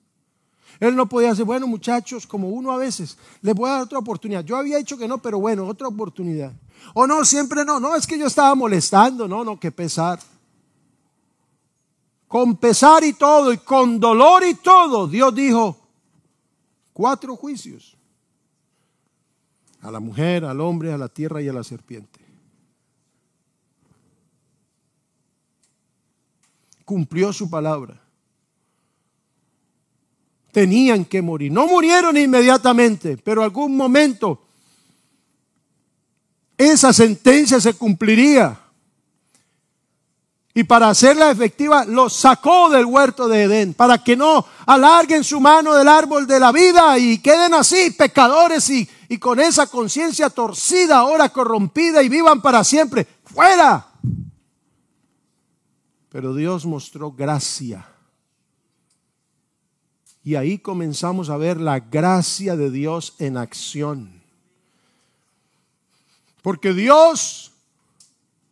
[0.83, 4.01] Él no podía decir, bueno muchachos, como uno a veces, les voy a dar otra
[4.01, 4.45] oportunidad.
[4.45, 6.53] Yo había dicho que no, pero bueno, otra oportunidad.
[6.92, 10.18] O no, siempre no, no, es que yo estaba molestando, no, no, que pesar.
[12.27, 15.77] Con pesar y todo, y con dolor y todo, Dios dijo,
[16.92, 17.97] cuatro juicios.
[19.83, 22.18] A la mujer, al hombre, a la tierra y a la serpiente.
[26.85, 28.02] Cumplió su palabra
[30.53, 31.51] tenían que morir.
[31.51, 34.41] No murieron inmediatamente, pero algún momento
[36.57, 38.59] esa sentencia se cumpliría.
[40.55, 45.41] Y para hacerla efectiva, los sacó del huerto de Edén, para que no alarguen su
[45.41, 50.29] mano del árbol de la vida y queden así pecadores y, y con esa conciencia
[50.29, 53.07] torcida, ahora corrompida y vivan para siempre.
[53.25, 53.87] ¡Fuera!
[56.11, 57.91] Pero Dios mostró gracia
[60.25, 64.23] y ahí comenzamos a ver la gracia de Dios en acción.
[66.43, 67.53] Porque Dios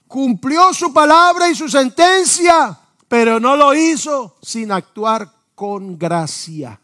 [0.09, 2.79] cumplió su palabra y su sentencia,
[3.09, 6.81] pero no lo hizo sin actuar con gracia.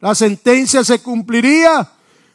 [0.00, 1.90] La sentencia se cumpliría,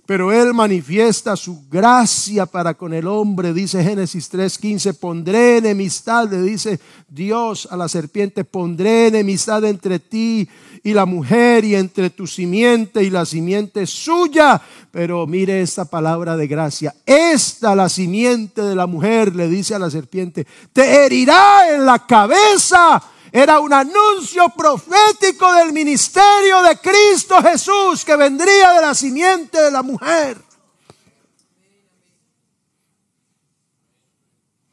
[0.07, 6.41] pero Él manifiesta su gracia para con el hombre, dice Génesis 3:15, pondré enemistad, le
[6.41, 6.79] dice
[7.09, 10.47] Dios a la serpiente, pondré enemistad entre ti
[10.81, 14.61] y la mujer y entre tu simiente y la simiente suya.
[14.91, 19.79] Pero mire esta palabra de gracia, esta la simiente de la mujer, le dice a
[19.79, 23.03] la serpiente, te herirá en la cabeza
[23.37, 29.69] era un anuncio profético del ministerio de Cristo Jesús que vendría de la simiente de
[29.69, 30.41] la mujer.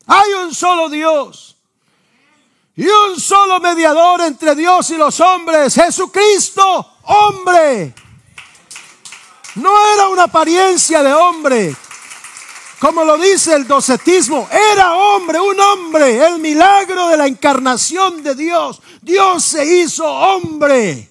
[0.07, 1.57] Hay un solo Dios
[2.75, 7.95] y un solo mediador entre Dios y los hombres, Jesucristo, hombre.
[9.57, 11.77] No era una apariencia de hombre,
[12.81, 18.35] como lo dice el docetismo, era hombre, un hombre, el milagro de la encarnación de
[18.35, 18.83] Dios.
[19.01, 21.11] Dios se hizo hombre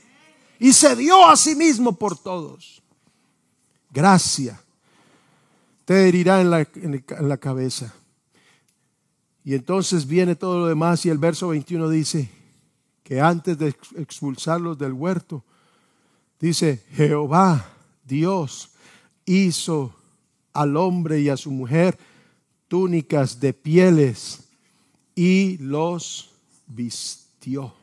[0.59, 2.81] y se dio a sí mismo por todos.
[3.91, 4.59] Gracia
[5.85, 7.93] te herirá en la, en la cabeza.
[9.43, 12.29] Y entonces viene todo lo demás y el verso 21 dice
[13.03, 15.43] que antes de expulsarlos del huerto,
[16.39, 17.65] dice, Jehová,
[18.05, 18.69] Dios,
[19.25, 19.93] hizo
[20.53, 21.97] al hombre y a su mujer
[22.67, 24.45] túnicas de pieles
[25.15, 26.31] y los
[26.67, 27.73] vistió.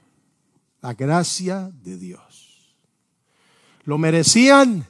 [0.80, 2.74] La gracia de Dios.
[3.84, 4.86] ¿Lo merecían?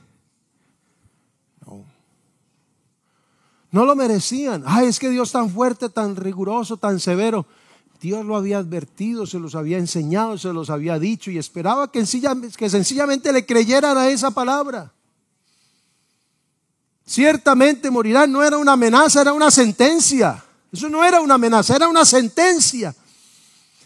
[1.67, 1.85] No.
[3.73, 4.63] No lo merecían.
[4.67, 7.47] Ay, es que Dios tan fuerte, tan riguroso, tan severo.
[8.01, 12.05] Dios lo había advertido, se los había enseñado, se los había dicho y esperaba que,
[12.57, 14.93] que sencillamente le creyeran a esa palabra.
[17.11, 20.45] Ciertamente morirán, no era una amenaza, era una sentencia.
[20.71, 22.95] Eso no era una amenaza, era una sentencia.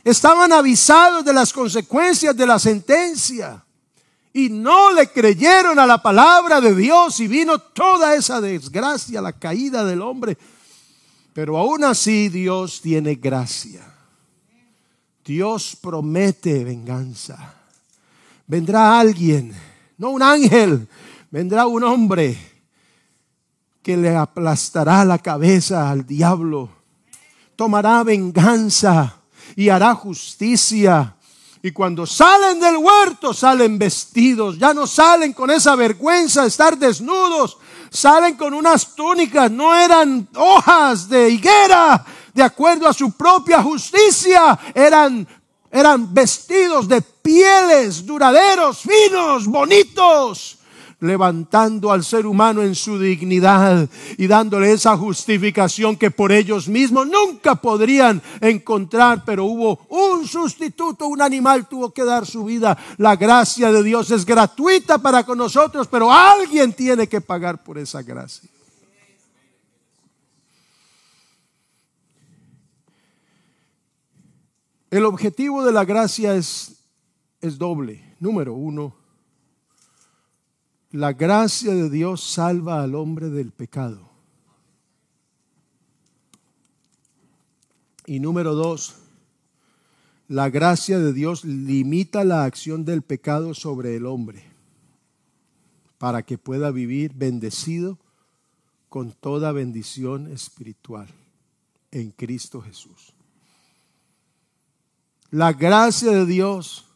[0.05, 3.65] Estaban avisados de las consecuencias de la sentencia.
[4.31, 9.33] Y no le creyeron a la palabra de Dios y vino toda esa desgracia, la
[9.33, 10.37] caída del hombre.
[11.33, 13.91] Pero aún así Dios tiene gracia.
[15.25, 17.55] Dios promete venganza.
[18.47, 19.55] Vendrá alguien,
[19.97, 20.87] no un ángel,
[21.31, 22.53] vendrá un hombre
[23.85, 26.71] que le aplastará la cabeza al diablo.
[27.55, 29.17] Tomará venganza
[29.55, 31.15] y hará justicia.
[31.63, 34.59] Y cuando salen del huerto, salen vestidos.
[34.59, 37.59] Ya no salen con esa vergüenza de estar desnudos.
[37.91, 39.51] Salen con unas túnicas.
[39.51, 44.59] No eran hojas de higuera de acuerdo a su propia justicia.
[44.75, 45.29] Eran,
[45.71, 50.59] eran vestidos de pieles duraderos, finos, bonitos
[51.01, 57.07] levantando al ser humano en su dignidad y dándole esa justificación que por ellos mismos
[57.07, 62.77] nunca podrían encontrar, pero hubo un sustituto, un animal tuvo que dar su vida.
[62.99, 67.79] La gracia de Dios es gratuita para con nosotros, pero alguien tiene que pagar por
[67.79, 68.49] esa gracia.
[74.95, 76.77] El objetivo de la gracia es,
[77.41, 78.15] es doble.
[78.21, 78.95] Número uno,
[80.95, 84.09] la gracia de Dios salva al hombre del pecado.
[88.07, 88.95] Y número dos,
[90.29, 94.45] la gracia de Dios limita la acción del pecado sobre el hombre
[95.99, 97.99] para que pueda vivir bendecido
[98.89, 101.09] con toda bendición espiritual
[101.91, 103.15] en Cristo Jesús.
[105.33, 106.87] La gracia de Dios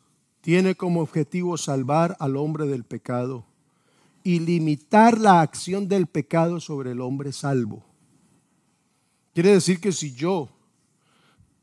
[0.41, 3.48] tiene como objetivo salvar al hombre del pecado
[4.23, 7.85] y limitar la acción del pecado sobre el hombre salvo.
[9.35, 10.49] Quiere decir que si yo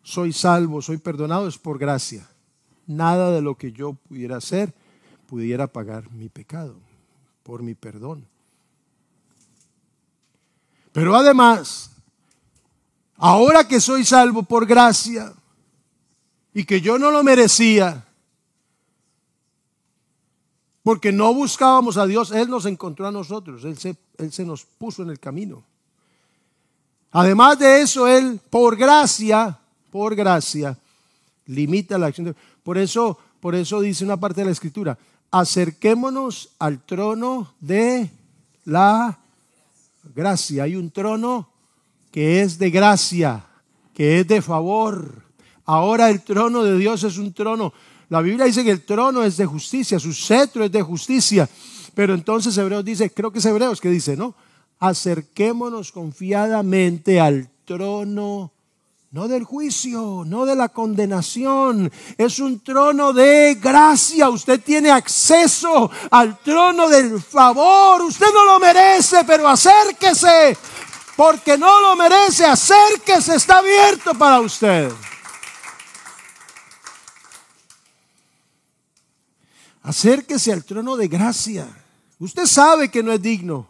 [0.01, 2.27] soy salvo, soy perdonado, es por gracia.
[2.87, 4.73] Nada de lo que yo pudiera hacer
[5.27, 6.75] pudiera pagar mi pecado,
[7.43, 8.27] por mi perdón.
[10.91, 11.91] Pero además,
[13.17, 15.33] ahora que soy salvo por gracia
[16.53, 18.04] y que yo no lo merecía,
[20.85, 25.09] porque no buscábamos a Dios, Él nos encontró a nosotros, Él se, nos puso en
[25.09, 25.63] el camino.
[27.11, 29.57] Además de eso, Él, por gracia,
[29.89, 30.77] por gracia,
[31.47, 32.27] limita la acción.
[32.27, 34.95] De, por eso, por eso dice una parte de la escritura,
[35.31, 38.11] acerquémonos al trono de
[38.65, 39.17] la
[40.13, 40.65] gracia.
[40.65, 41.49] Hay un trono
[42.11, 43.43] que es de gracia,
[43.91, 45.23] que es de favor.
[45.65, 47.73] Ahora el trono de Dios es un trono
[48.09, 51.49] la Biblia dice que el trono es de justicia, su cetro es de justicia.
[51.93, 54.35] Pero entonces Hebreos dice, creo que es Hebreos que dice, ¿no?
[54.79, 58.51] Acerquémonos confiadamente al trono,
[59.11, 61.89] no del juicio, no de la condenación.
[62.17, 64.29] Es un trono de gracia.
[64.29, 68.01] Usted tiene acceso al trono del favor.
[68.01, 70.57] Usted no lo merece, pero acérquese.
[71.15, 74.91] Porque no lo merece, acérquese, está abierto para usted.
[79.85, 81.67] Acérquese al trono de gracia.
[82.17, 83.69] Usted sabe que no es digno.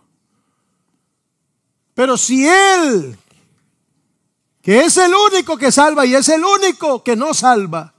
[1.93, 3.17] Pero si Él,
[4.61, 7.93] que es el único que salva y es el único que no salva,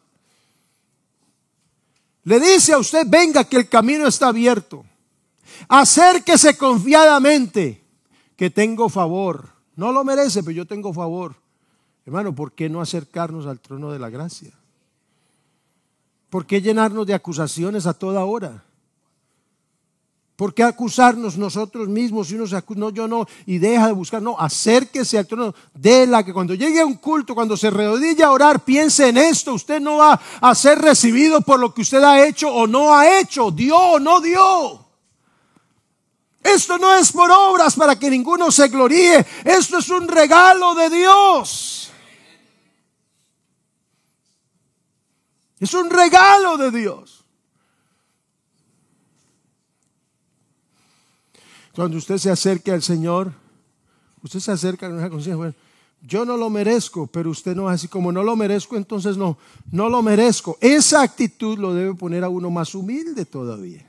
[2.24, 4.86] le dice a usted, venga que el camino está abierto.
[5.68, 7.84] Acérquese confiadamente
[8.34, 9.50] que tengo favor.
[9.76, 11.36] No lo merece, pero yo tengo favor.
[12.06, 14.52] Hermano, ¿por qué no acercarnos al trono de la gracia?
[16.30, 18.64] ¿Por qué llenarnos de acusaciones a toda hora?
[20.36, 22.28] ¿Por qué acusarnos nosotros mismos?
[22.28, 25.54] Si uno se acusa, no, yo no, y deja de buscar, no, acérquese al trono
[25.72, 29.16] de la que cuando llegue a un culto, cuando se rodilla a orar, piense en
[29.16, 29.54] esto.
[29.54, 33.18] Usted no va a ser recibido por lo que usted ha hecho o no ha
[33.18, 34.84] hecho, dio o no dio.
[36.42, 40.90] Esto no es por obras para que ninguno se gloríe, esto es un regalo de
[40.90, 41.75] Dios.
[45.58, 47.24] Es un regalo de Dios.
[51.74, 53.32] Cuando usted se acerque al Señor,
[54.22, 55.54] usted se acerca a una conciencia, bueno,
[56.02, 59.38] yo no lo merezco, pero usted no, así como no lo merezco, entonces no,
[59.70, 60.58] no lo merezco.
[60.60, 63.85] Esa actitud lo debe poner a uno más humilde todavía.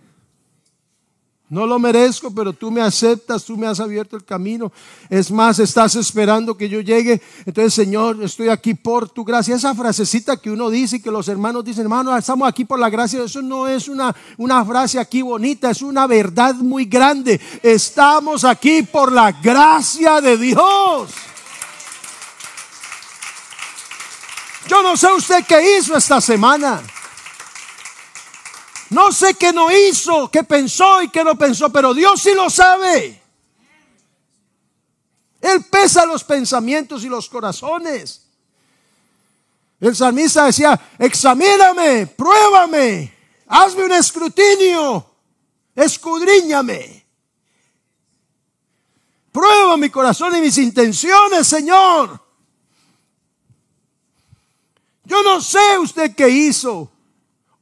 [1.50, 4.70] No lo merezco, pero tú me aceptas, tú me has abierto el camino.
[5.10, 7.22] Es más, estás esperando que yo llegue.
[7.46, 9.56] Entonces, Señor, estoy aquí por tu gracia.
[9.56, 12.90] Esa frasecita que uno dice y que los hermanos dicen, hermano, estamos aquí por la
[12.90, 13.24] gracia.
[13.24, 17.40] Eso no es una, una frase aquí bonita, es una verdad muy grande.
[17.64, 21.12] Estamos aquí por la gracia de Dios.
[24.68, 26.82] Yo no sé usted qué hizo esta semana.
[28.90, 32.50] No sé qué no hizo, qué pensó y qué no pensó, pero Dios sí lo
[32.50, 33.22] sabe.
[35.42, 38.24] Él pesa los pensamientos y los corazones.
[39.80, 43.14] El salmista decía, examíname, pruébame,
[43.48, 45.06] hazme un escrutinio,
[45.76, 47.06] escudriñame.
[49.32, 52.20] Prueba mi corazón y mis intenciones, Señor.
[55.04, 56.92] Yo no sé usted qué hizo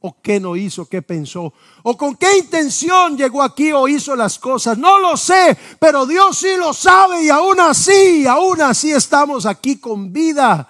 [0.06, 1.52] o qué no hizo, qué pensó,
[1.82, 4.78] o con qué intención llegó aquí o hizo las cosas.
[4.78, 9.78] No lo sé, pero Dios sí lo sabe y aún así, aún así estamos aquí
[9.78, 10.68] con vida.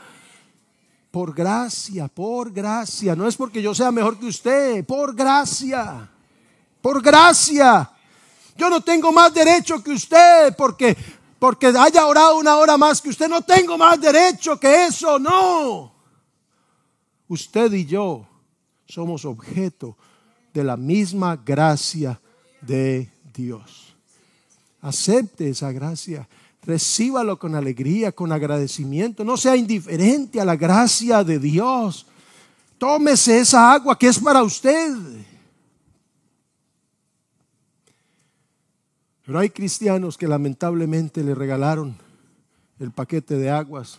[1.11, 3.15] Por gracia, por gracia.
[3.15, 6.09] No es porque yo sea mejor que usted, por gracia,
[6.81, 7.91] por gracia.
[8.57, 10.97] Yo no tengo más derecho que usted porque,
[11.39, 13.29] porque haya orado una hora más que usted.
[13.29, 15.93] No tengo más derecho que eso, no.
[17.29, 18.27] Usted y yo
[18.87, 19.97] somos objeto
[20.55, 22.21] de la misma gracia
[22.61, 23.95] de Dios.
[24.81, 26.29] Acepte esa gracia,
[26.63, 32.07] recíbalo con alegría, con agradecimiento, no sea indiferente a la gracia de Dios.
[32.79, 34.95] Tómese esa agua que es para usted.
[39.25, 41.97] Pero hay cristianos que lamentablemente le regalaron
[42.79, 43.99] el paquete de aguas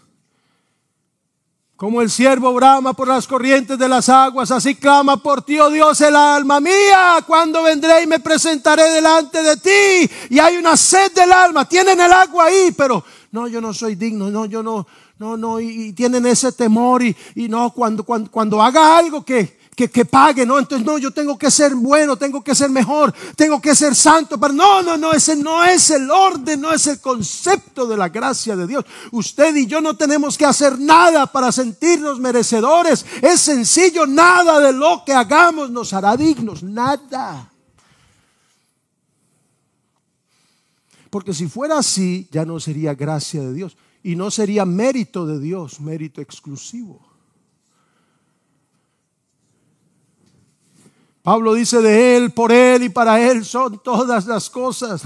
[1.77, 5.69] como el siervo brama por las corrientes de las aguas, así clama por ti, oh
[5.69, 7.23] Dios, el alma mía.
[7.25, 10.11] Cuando vendré y me presentaré delante de ti.
[10.31, 11.69] Y hay una sed del alma.
[11.69, 14.31] Tienen el agua ahí, pero no, yo no soy digno.
[14.31, 14.87] No, yo no,
[15.19, 15.59] no, no.
[15.59, 17.03] Y, tienen ese temor.
[17.03, 20.57] Y, y no, cuando, cuando, cuando haga algo que, que, pague, ¿no?
[20.57, 24.39] Entonces, no, yo tengo que ser bueno, tengo que ser mejor, tengo que ser santo.
[24.39, 28.09] Pero no, no, no, ese no es el orden, no es el concepto de la
[28.09, 28.83] gracia de Dios.
[29.11, 33.05] Usted y yo no tenemos que hacer nada para sentirnos merecedores.
[33.21, 37.51] Es sencillo, nada de lo que hagamos nos hará dignos, nada.
[41.11, 45.39] Porque si fuera así, ya no sería gracia de Dios y no sería mérito de
[45.39, 47.06] Dios, mérito exclusivo.
[51.27, 55.01] Pablo dice de Él, por Él y para Él son todas las cosas.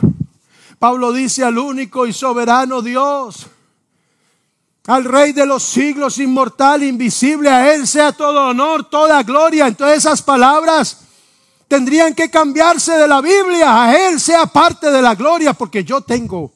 [0.78, 3.47] Pablo dice al único y soberano Dios,
[4.86, 9.65] al Rey de los siglos, inmortal, invisible, a Él sea todo honor, toda gloria.
[9.65, 10.99] Entonces esas palabras
[11.67, 13.82] tendrían que cambiarse de la Biblia.
[13.86, 16.51] A Él sea parte de la gloria, porque yo tengo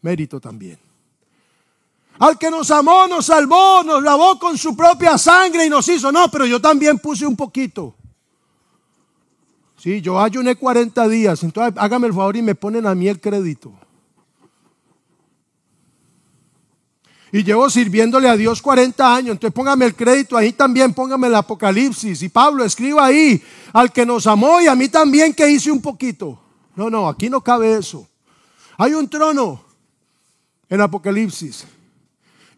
[0.00, 0.78] mérito también.
[2.20, 6.12] Al que nos amó, nos salvó, nos lavó con su propia sangre y nos hizo.
[6.12, 7.96] No, pero yo también puse un poquito.
[9.82, 13.18] Sí, yo ayuné 40 días, entonces hágame el favor y me ponen a mí el
[13.18, 13.72] crédito.
[17.32, 21.34] Y llevo sirviéndole a Dios 40 años, entonces póngame el crédito ahí también, póngame el
[21.34, 22.22] Apocalipsis.
[22.22, 25.80] Y Pablo escriba ahí, al que nos amó y a mí también que hice un
[25.80, 26.38] poquito.
[26.74, 28.06] No, no, aquí no cabe eso.
[28.76, 29.64] Hay un trono
[30.68, 31.64] en Apocalipsis.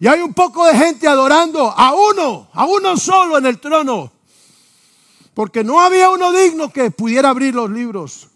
[0.00, 4.11] Y hay un poco de gente adorando a uno, a uno solo en el trono.
[5.35, 8.28] Porque no había uno digno que pudiera abrir los libros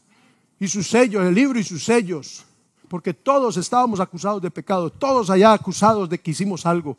[0.59, 2.45] y sus sellos, el libro y sus sellos.
[2.89, 6.97] Porque todos estábamos acusados de pecado, todos allá acusados de que hicimos algo.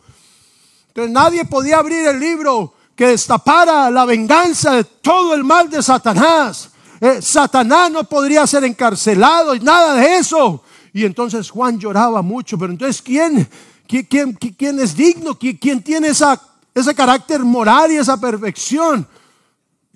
[0.89, 5.82] Entonces nadie podía abrir el libro que destapara la venganza de todo el mal de
[5.82, 6.72] Satanás.
[7.00, 10.64] Eh, Satanás no podría ser encarcelado y nada de eso.
[10.93, 13.48] Y entonces Juan lloraba mucho, pero entonces ¿quién,
[13.88, 15.38] quién, quién, es digno?
[15.38, 16.41] ¿Quién, quién tiene esa,
[16.74, 19.08] ese carácter moral y esa perfección?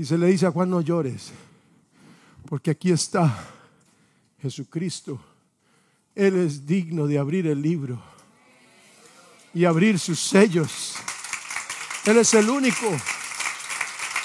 [0.01, 1.29] Y se le dice a Juan, no llores,
[2.49, 3.37] porque aquí está
[4.41, 5.23] Jesucristo,
[6.15, 8.01] Él es digno de abrir el libro
[9.53, 10.95] y abrir sus sellos.
[12.03, 12.87] Él es el único.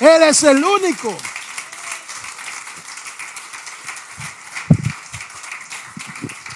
[0.00, 1.14] Él es el único.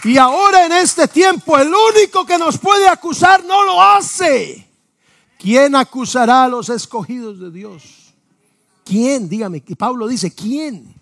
[0.04, 4.66] Y ahora en este tiempo el único que nos puede acusar no lo hace.
[5.38, 7.99] ¿Quién acusará a los escogidos de Dios?
[8.84, 9.28] ¿Quién?
[9.28, 9.62] Dígame.
[9.66, 10.94] Y Pablo dice, ¿quién?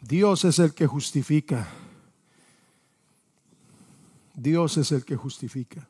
[0.00, 1.68] Dios es el que justifica.
[4.34, 5.86] Dios es el que justifica.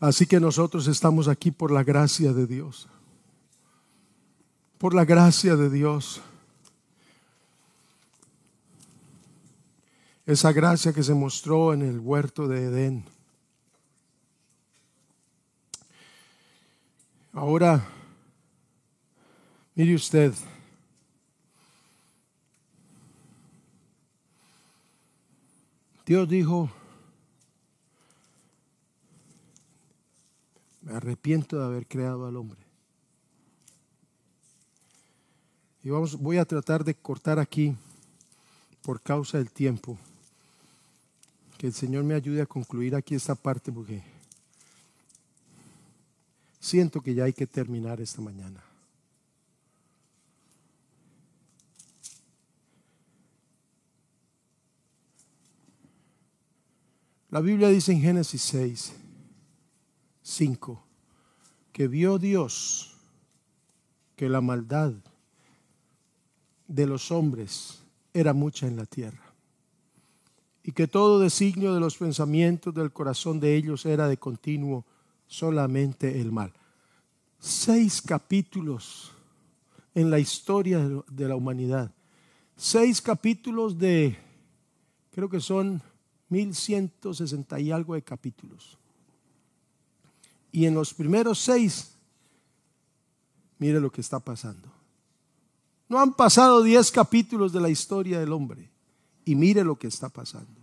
[0.00, 2.88] Así que nosotros estamos aquí por la gracia de Dios.
[4.78, 6.20] Por la gracia de Dios.
[10.26, 13.11] Esa gracia que se mostró en el huerto de Edén.
[17.32, 17.82] Ahora,
[19.74, 20.34] mire usted,
[26.04, 26.70] Dios dijo,
[30.82, 32.60] me arrepiento de haber creado al hombre.
[35.82, 37.74] Y vamos, voy a tratar de cortar aquí
[38.82, 39.96] por causa del tiempo.
[41.56, 44.11] Que el Señor me ayude a concluir aquí esta parte porque
[46.62, 48.62] siento que ya hay que terminar esta mañana.
[57.30, 58.92] La Biblia dice en Génesis 6,
[60.22, 60.84] 5,
[61.72, 62.96] que vio Dios
[64.14, 64.92] que la maldad
[66.68, 67.82] de los hombres
[68.14, 69.34] era mucha en la tierra
[70.62, 74.86] y que todo designio de los pensamientos del corazón de ellos era de continuo
[75.32, 76.52] solamente el mal.
[77.38, 79.12] Seis capítulos
[79.94, 80.78] en la historia
[81.10, 81.90] de la humanidad.
[82.54, 84.18] Seis capítulos de,
[85.10, 85.82] creo que son
[86.28, 88.76] 1160 y algo de capítulos.
[90.52, 91.96] Y en los primeros seis,
[93.58, 94.70] mire lo que está pasando.
[95.88, 98.70] No han pasado diez capítulos de la historia del hombre.
[99.24, 100.60] Y mire lo que está pasando.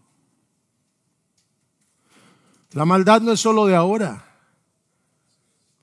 [2.74, 4.29] La maldad no es solo de ahora.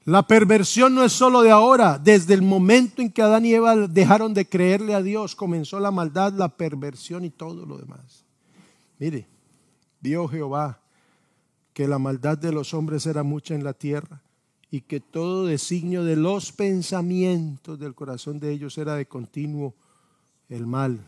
[0.07, 1.99] La perversión no es solo de ahora.
[1.99, 5.91] Desde el momento en que Adán y Eva dejaron de creerle a Dios, comenzó la
[5.91, 8.25] maldad, la perversión y todo lo demás.
[8.99, 9.27] Mire,
[10.01, 10.81] vio Jehová
[11.75, 14.23] que la maldad de los hombres era mucha en la tierra
[14.71, 19.75] y que todo designio de los pensamientos del corazón de ellos era de continuo
[20.49, 21.01] el mal,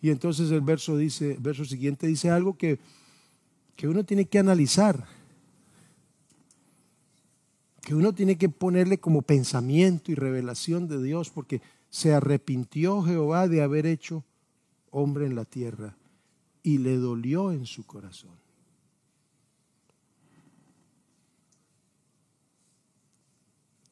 [0.00, 2.78] y entonces el verso dice, verso siguiente dice algo que,
[3.74, 5.04] que uno tiene que analizar,
[7.86, 13.46] que uno tiene que ponerle como pensamiento y revelación de Dios, porque se arrepintió Jehová
[13.46, 14.24] de haber hecho
[14.90, 15.96] hombre en la tierra
[16.64, 18.32] y le dolió en su corazón.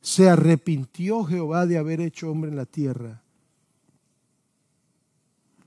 [0.01, 3.23] Se arrepintió Jehová de haber hecho hombre en la tierra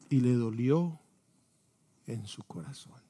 [0.09, 0.99] y le dolió
[2.07, 3.01] en su corazón.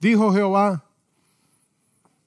[0.00, 0.85] Dijo Jehová,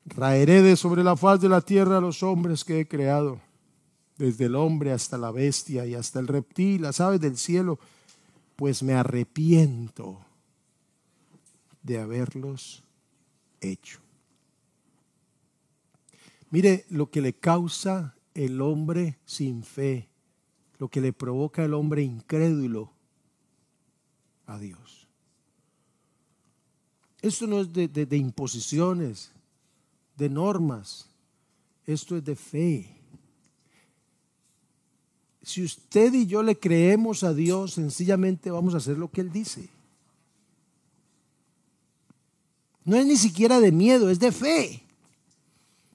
[0.09, 3.39] raeré de sobre la faz de la tierra a los hombres que he creado,
[4.17, 7.79] desde el hombre hasta la bestia y hasta el reptil, las aves del cielo,
[8.55, 10.19] pues me arrepiento
[11.83, 12.83] de haberlos
[13.61, 13.99] hecho.
[16.49, 20.09] Mire lo que le causa el hombre sin fe
[20.79, 22.91] lo que le provoca al hombre incrédulo
[24.47, 25.07] a Dios.
[27.21, 29.33] Esto no es de imposiciones,
[30.19, 31.07] de normas,
[31.87, 32.95] esto es de fe.
[35.41, 39.31] Si usted y yo le creemos a Dios, sencillamente vamos a hacer lo que Él
[39.31, 39.69] dice.
[42.83, 44.83] No es ni siquiera de miedo, es de fe.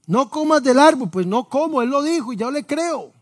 [0.06, 3.12] No comas del árbol, pues no como, Él lo dijo y yo le creo.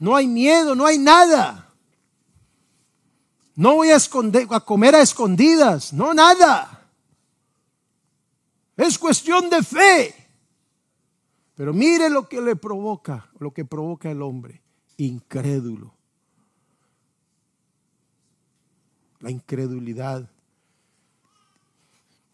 [0.00, 1.68] No hay miedo, no hay nada.
[3.54, 6.77] No voy a, esconder, a comer a escondidas, no nada.
[8.78, 10.14] Es cuestión de fe.
[11.54, 14.62] Pero mire lo que le provoca, lo que provoca el hombre,
[14.96, 15.92] incrédulo.
[19.20, 20.30] La incredulidad.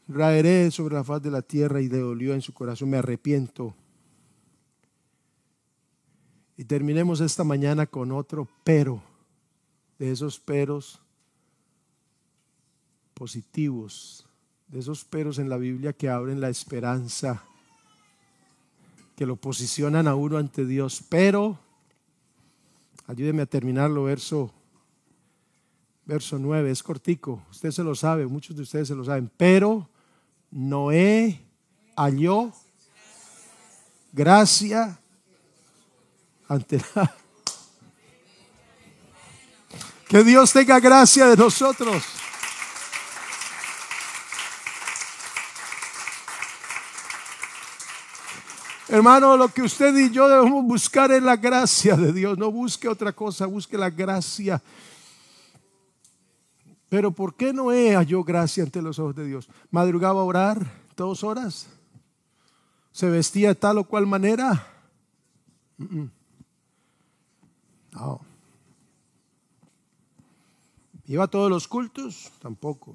[0.07, 3.75] Raeré sobre la faz de la tierra y le dolió en su corazón, me arrepiento
[6.57, 9.03] y terminemos esta mañana con otro pero,
[9.99, 11.01] de esos peros
[13.13, 14.27] positivos,
[14.69, 17.45] de esos peros en la Biblia que abren la esperanza
[19.17, 21.03] que lo posicionan a uno ante Dios.
[21.09, 21.59] Pero,
[23.07, 24.53] ayúdeme a terminarlo, verso,
[26.05, 29.31] verso 9, es cortico, usted se lo sabe, muchos de ustedes se lo saben.
[29.37, 29.89] Pero
[30.51, 31.41] Noé
[31.97, 32.53] halló
[34.13, 34.99] gracia
[36.49, 37.15] ante la...
[40.09, 42.05] Que Dios tenga gracia de nosotros.
[48.95, 52.39] Hermano, lo que usted y yo debemos buscar es la gracia de Dios.
[52.39, 54.63] No busque otra cosa, busque la gracia.
[56.89, 59.49] Pero ¿por qué Noé halló gracia ante los ojos de Dios?
[59.73, 60.65] ¿Madrugaba a orar
[60.97, 61.67] dos horas?
[62.93, 64.65] ¿Se vestía de tal o cual manera?
[67.91, 68.21] No.
[71.07, 72.31] ¿Iba a todos los cultos?
[72.41, 72.95] Tampoco.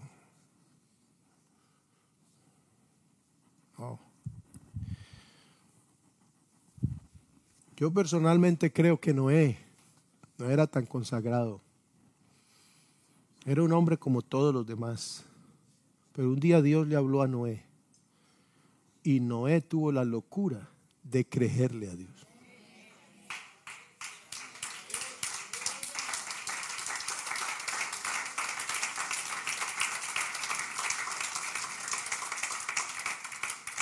[7.79, 9.57] Yo personalmente creo que Noé
[10.37, 11.61] no era tan consagrado.
[13.45, 15.23] Era un hombre como todos los demás.
[16.11, 17.63] Pero un día Dios le habló a Noé.
[19.01, 20.69] Y Noé tuvo la locura
[21.03, 22.27] de creerle a Dios.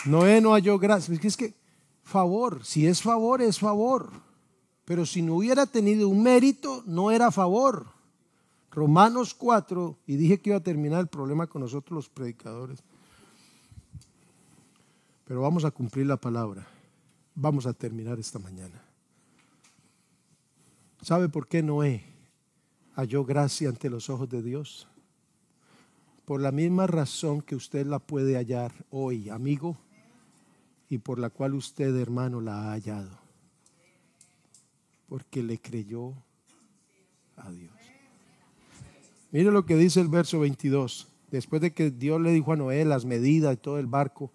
[0.06, 1.16] Noé no halló gracia.
[1.20, 1.56] Es que
[2.08, 4.10] favor, si es favor, es favor.
[4.86, 7.88] Pero si no hubiera tenido un mérito, no era favor.
[8.72, 12.82] Romanos 4, y dije que iba a terminar el problema con nosotros los predicadores.
[15.26, 16.66] Pero vamos a cumplir la palabra.
[17.36, 18.82] Vamos a terminar esta mañana.
[21.02, 22.06] ¿Sabe por qué Noé
[22.96, 24.88] halló gracia ante los ojos de Dios?
[26.24, 29.78] Por la misma razón que usted la puede hallar hoy, amigo,
[30.90, 33.18] y por la cual usted, hermano, la ha hallado.
[35.08, 36.14] Porque le creyó
[37.36, 37.74] a Dios.
[39.32, 41.08] Mire lo que dice el verso 22.
[41.32, 44.32] Después de que Dios le dijo a Noé las medidas y todo el barco,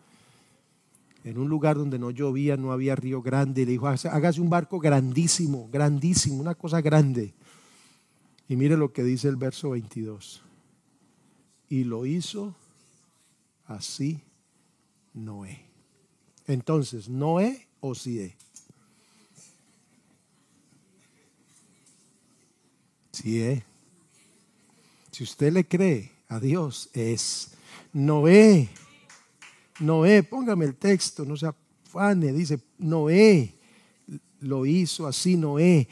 [1.24, 4.78] en un lugar donde no llovía, no había río grande, le dijo, hágase un barco
[4.78, 7.32] grandísimo, grandísimo, una cosa grande.
[8.48, 10.42] Y mire lo que dice el verso 22.
[11.70, 12.54] Y lo hizo
[13.66, 14.20] así
[15.14, 15.71] Noé.
[16.46, 18.36] Entonces, ¿Noé o Sié?
[23.12, 23.62] Sié.
[25.10, 27.52] Si usted le cree a Dios, es
[27.92, 28.68] Noé.
[29.80, 33.54] Noé, póngame el texto, no se afane, dice Noé
[34.42, 35.88] lo hizo así, Noé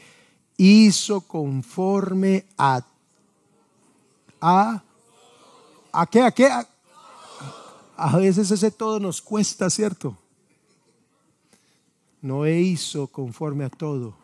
[0.57, 2.85] hizo conforme a
[4.39, 4.83] a
[5.93, 6.67] a qué, a qué, a,
[7.97, 10.17] a veces ese todo nos cuesta, ¿cierto?
[12.21, 14.15] Noé hizo conforme a todo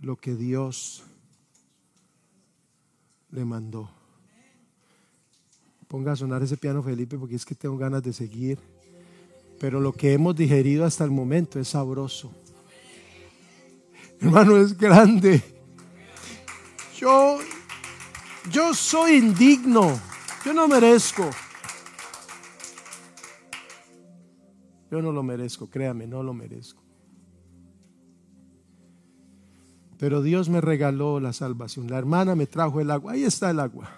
[0.00, 1.04] lo que Dios
[3.30, 3.90] le mandó.
[5.86, 8.58] Ponga a sonar ese piano, Felipe, porque es que tengo ganas de seguir.
[9.58, 12.32] Pero lo que hemos digerido hasta el momento es sabroso.
[14.20, 15.42] Hermano, es grande.
[16.98, 17.38] Yo,
[18.50, 20.00] yo soy indigno.
[20.44, 21.30] Yo no merezco.
[24.90, 26.82] Yo no lo merezco, créame, no lo merezco.
[30.00, 31.90] Pero Dios me regaló la salvación.
[31.90, 33.12] La hermana me trajo el agua.
[33.12, 33.90] Ahí está el agua.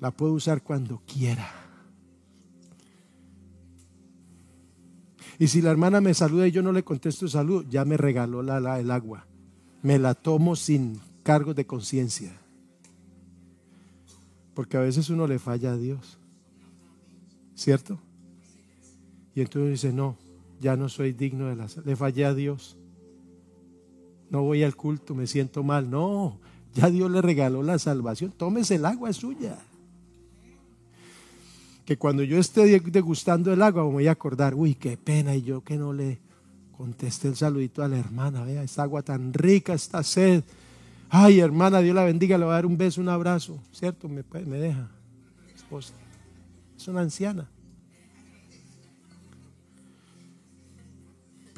[0.00, 1.50] La puedo usar cuando quiera.
[5.38, 8.42] Y si la hermana me saluda y yo no le contesto salud, ya me regaló
[8.42, 9.26] la, el agua.
[9.82, 12.38] Me la tomo sin cargos de conciencia.
[14.52, 16.18] Porque a veces uno le falla a Dios.
[17.54, 17.98] ¿Cierto?
[19.38, 20.16] Y entonces dice, no,
[20.60, 21.66] ya no soy digno de la...
[21.84, 22.76] Le fallé a Dios
[24.30, 25.90] no voy al culto, me siento mal.
[25.90, 26.38] No,
[26.74, 28.32] ya Dios le regaló la salvación.
[28.36, 29.58] Tómese el agua, suya.
[31.84, 35.42] Que cuando yo esté degustando el agua me voy a acordar, uy, qué pena, y
[35.42, 36.18] yo que no le
[36.76, 40.44] contesté el saludito a la hermana, vea, esta agua tan rica, esta sed.
[41.08, 44.08] Ay, hermana, Dios la bendiga, le voy a dar un beso, un abrazo, ¿cierto?
[44.08, 44.90] Me, me deja,
[45.56, 45.94] esposa.
[46.76, 47.48] Es una anciana.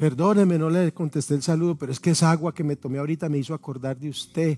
[0.01, 3.29] Perdóneme, no le contesté el saludo, pero es que esa agua que me tomé ahorita
[3.29, 4.57] me hizo acordar de usted.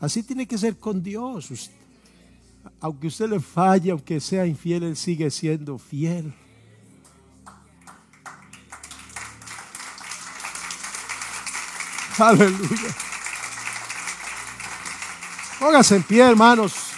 [0.00, 1.70] Así tiene que ser con Dios.
[2.80, 6.34] Aunque usted le falle, aunque sea infiel, Él sigue siendo fiel.
[12.18, 12.96] Aleluya.
[15.60, 16.91] Póngase en pie, hermanos.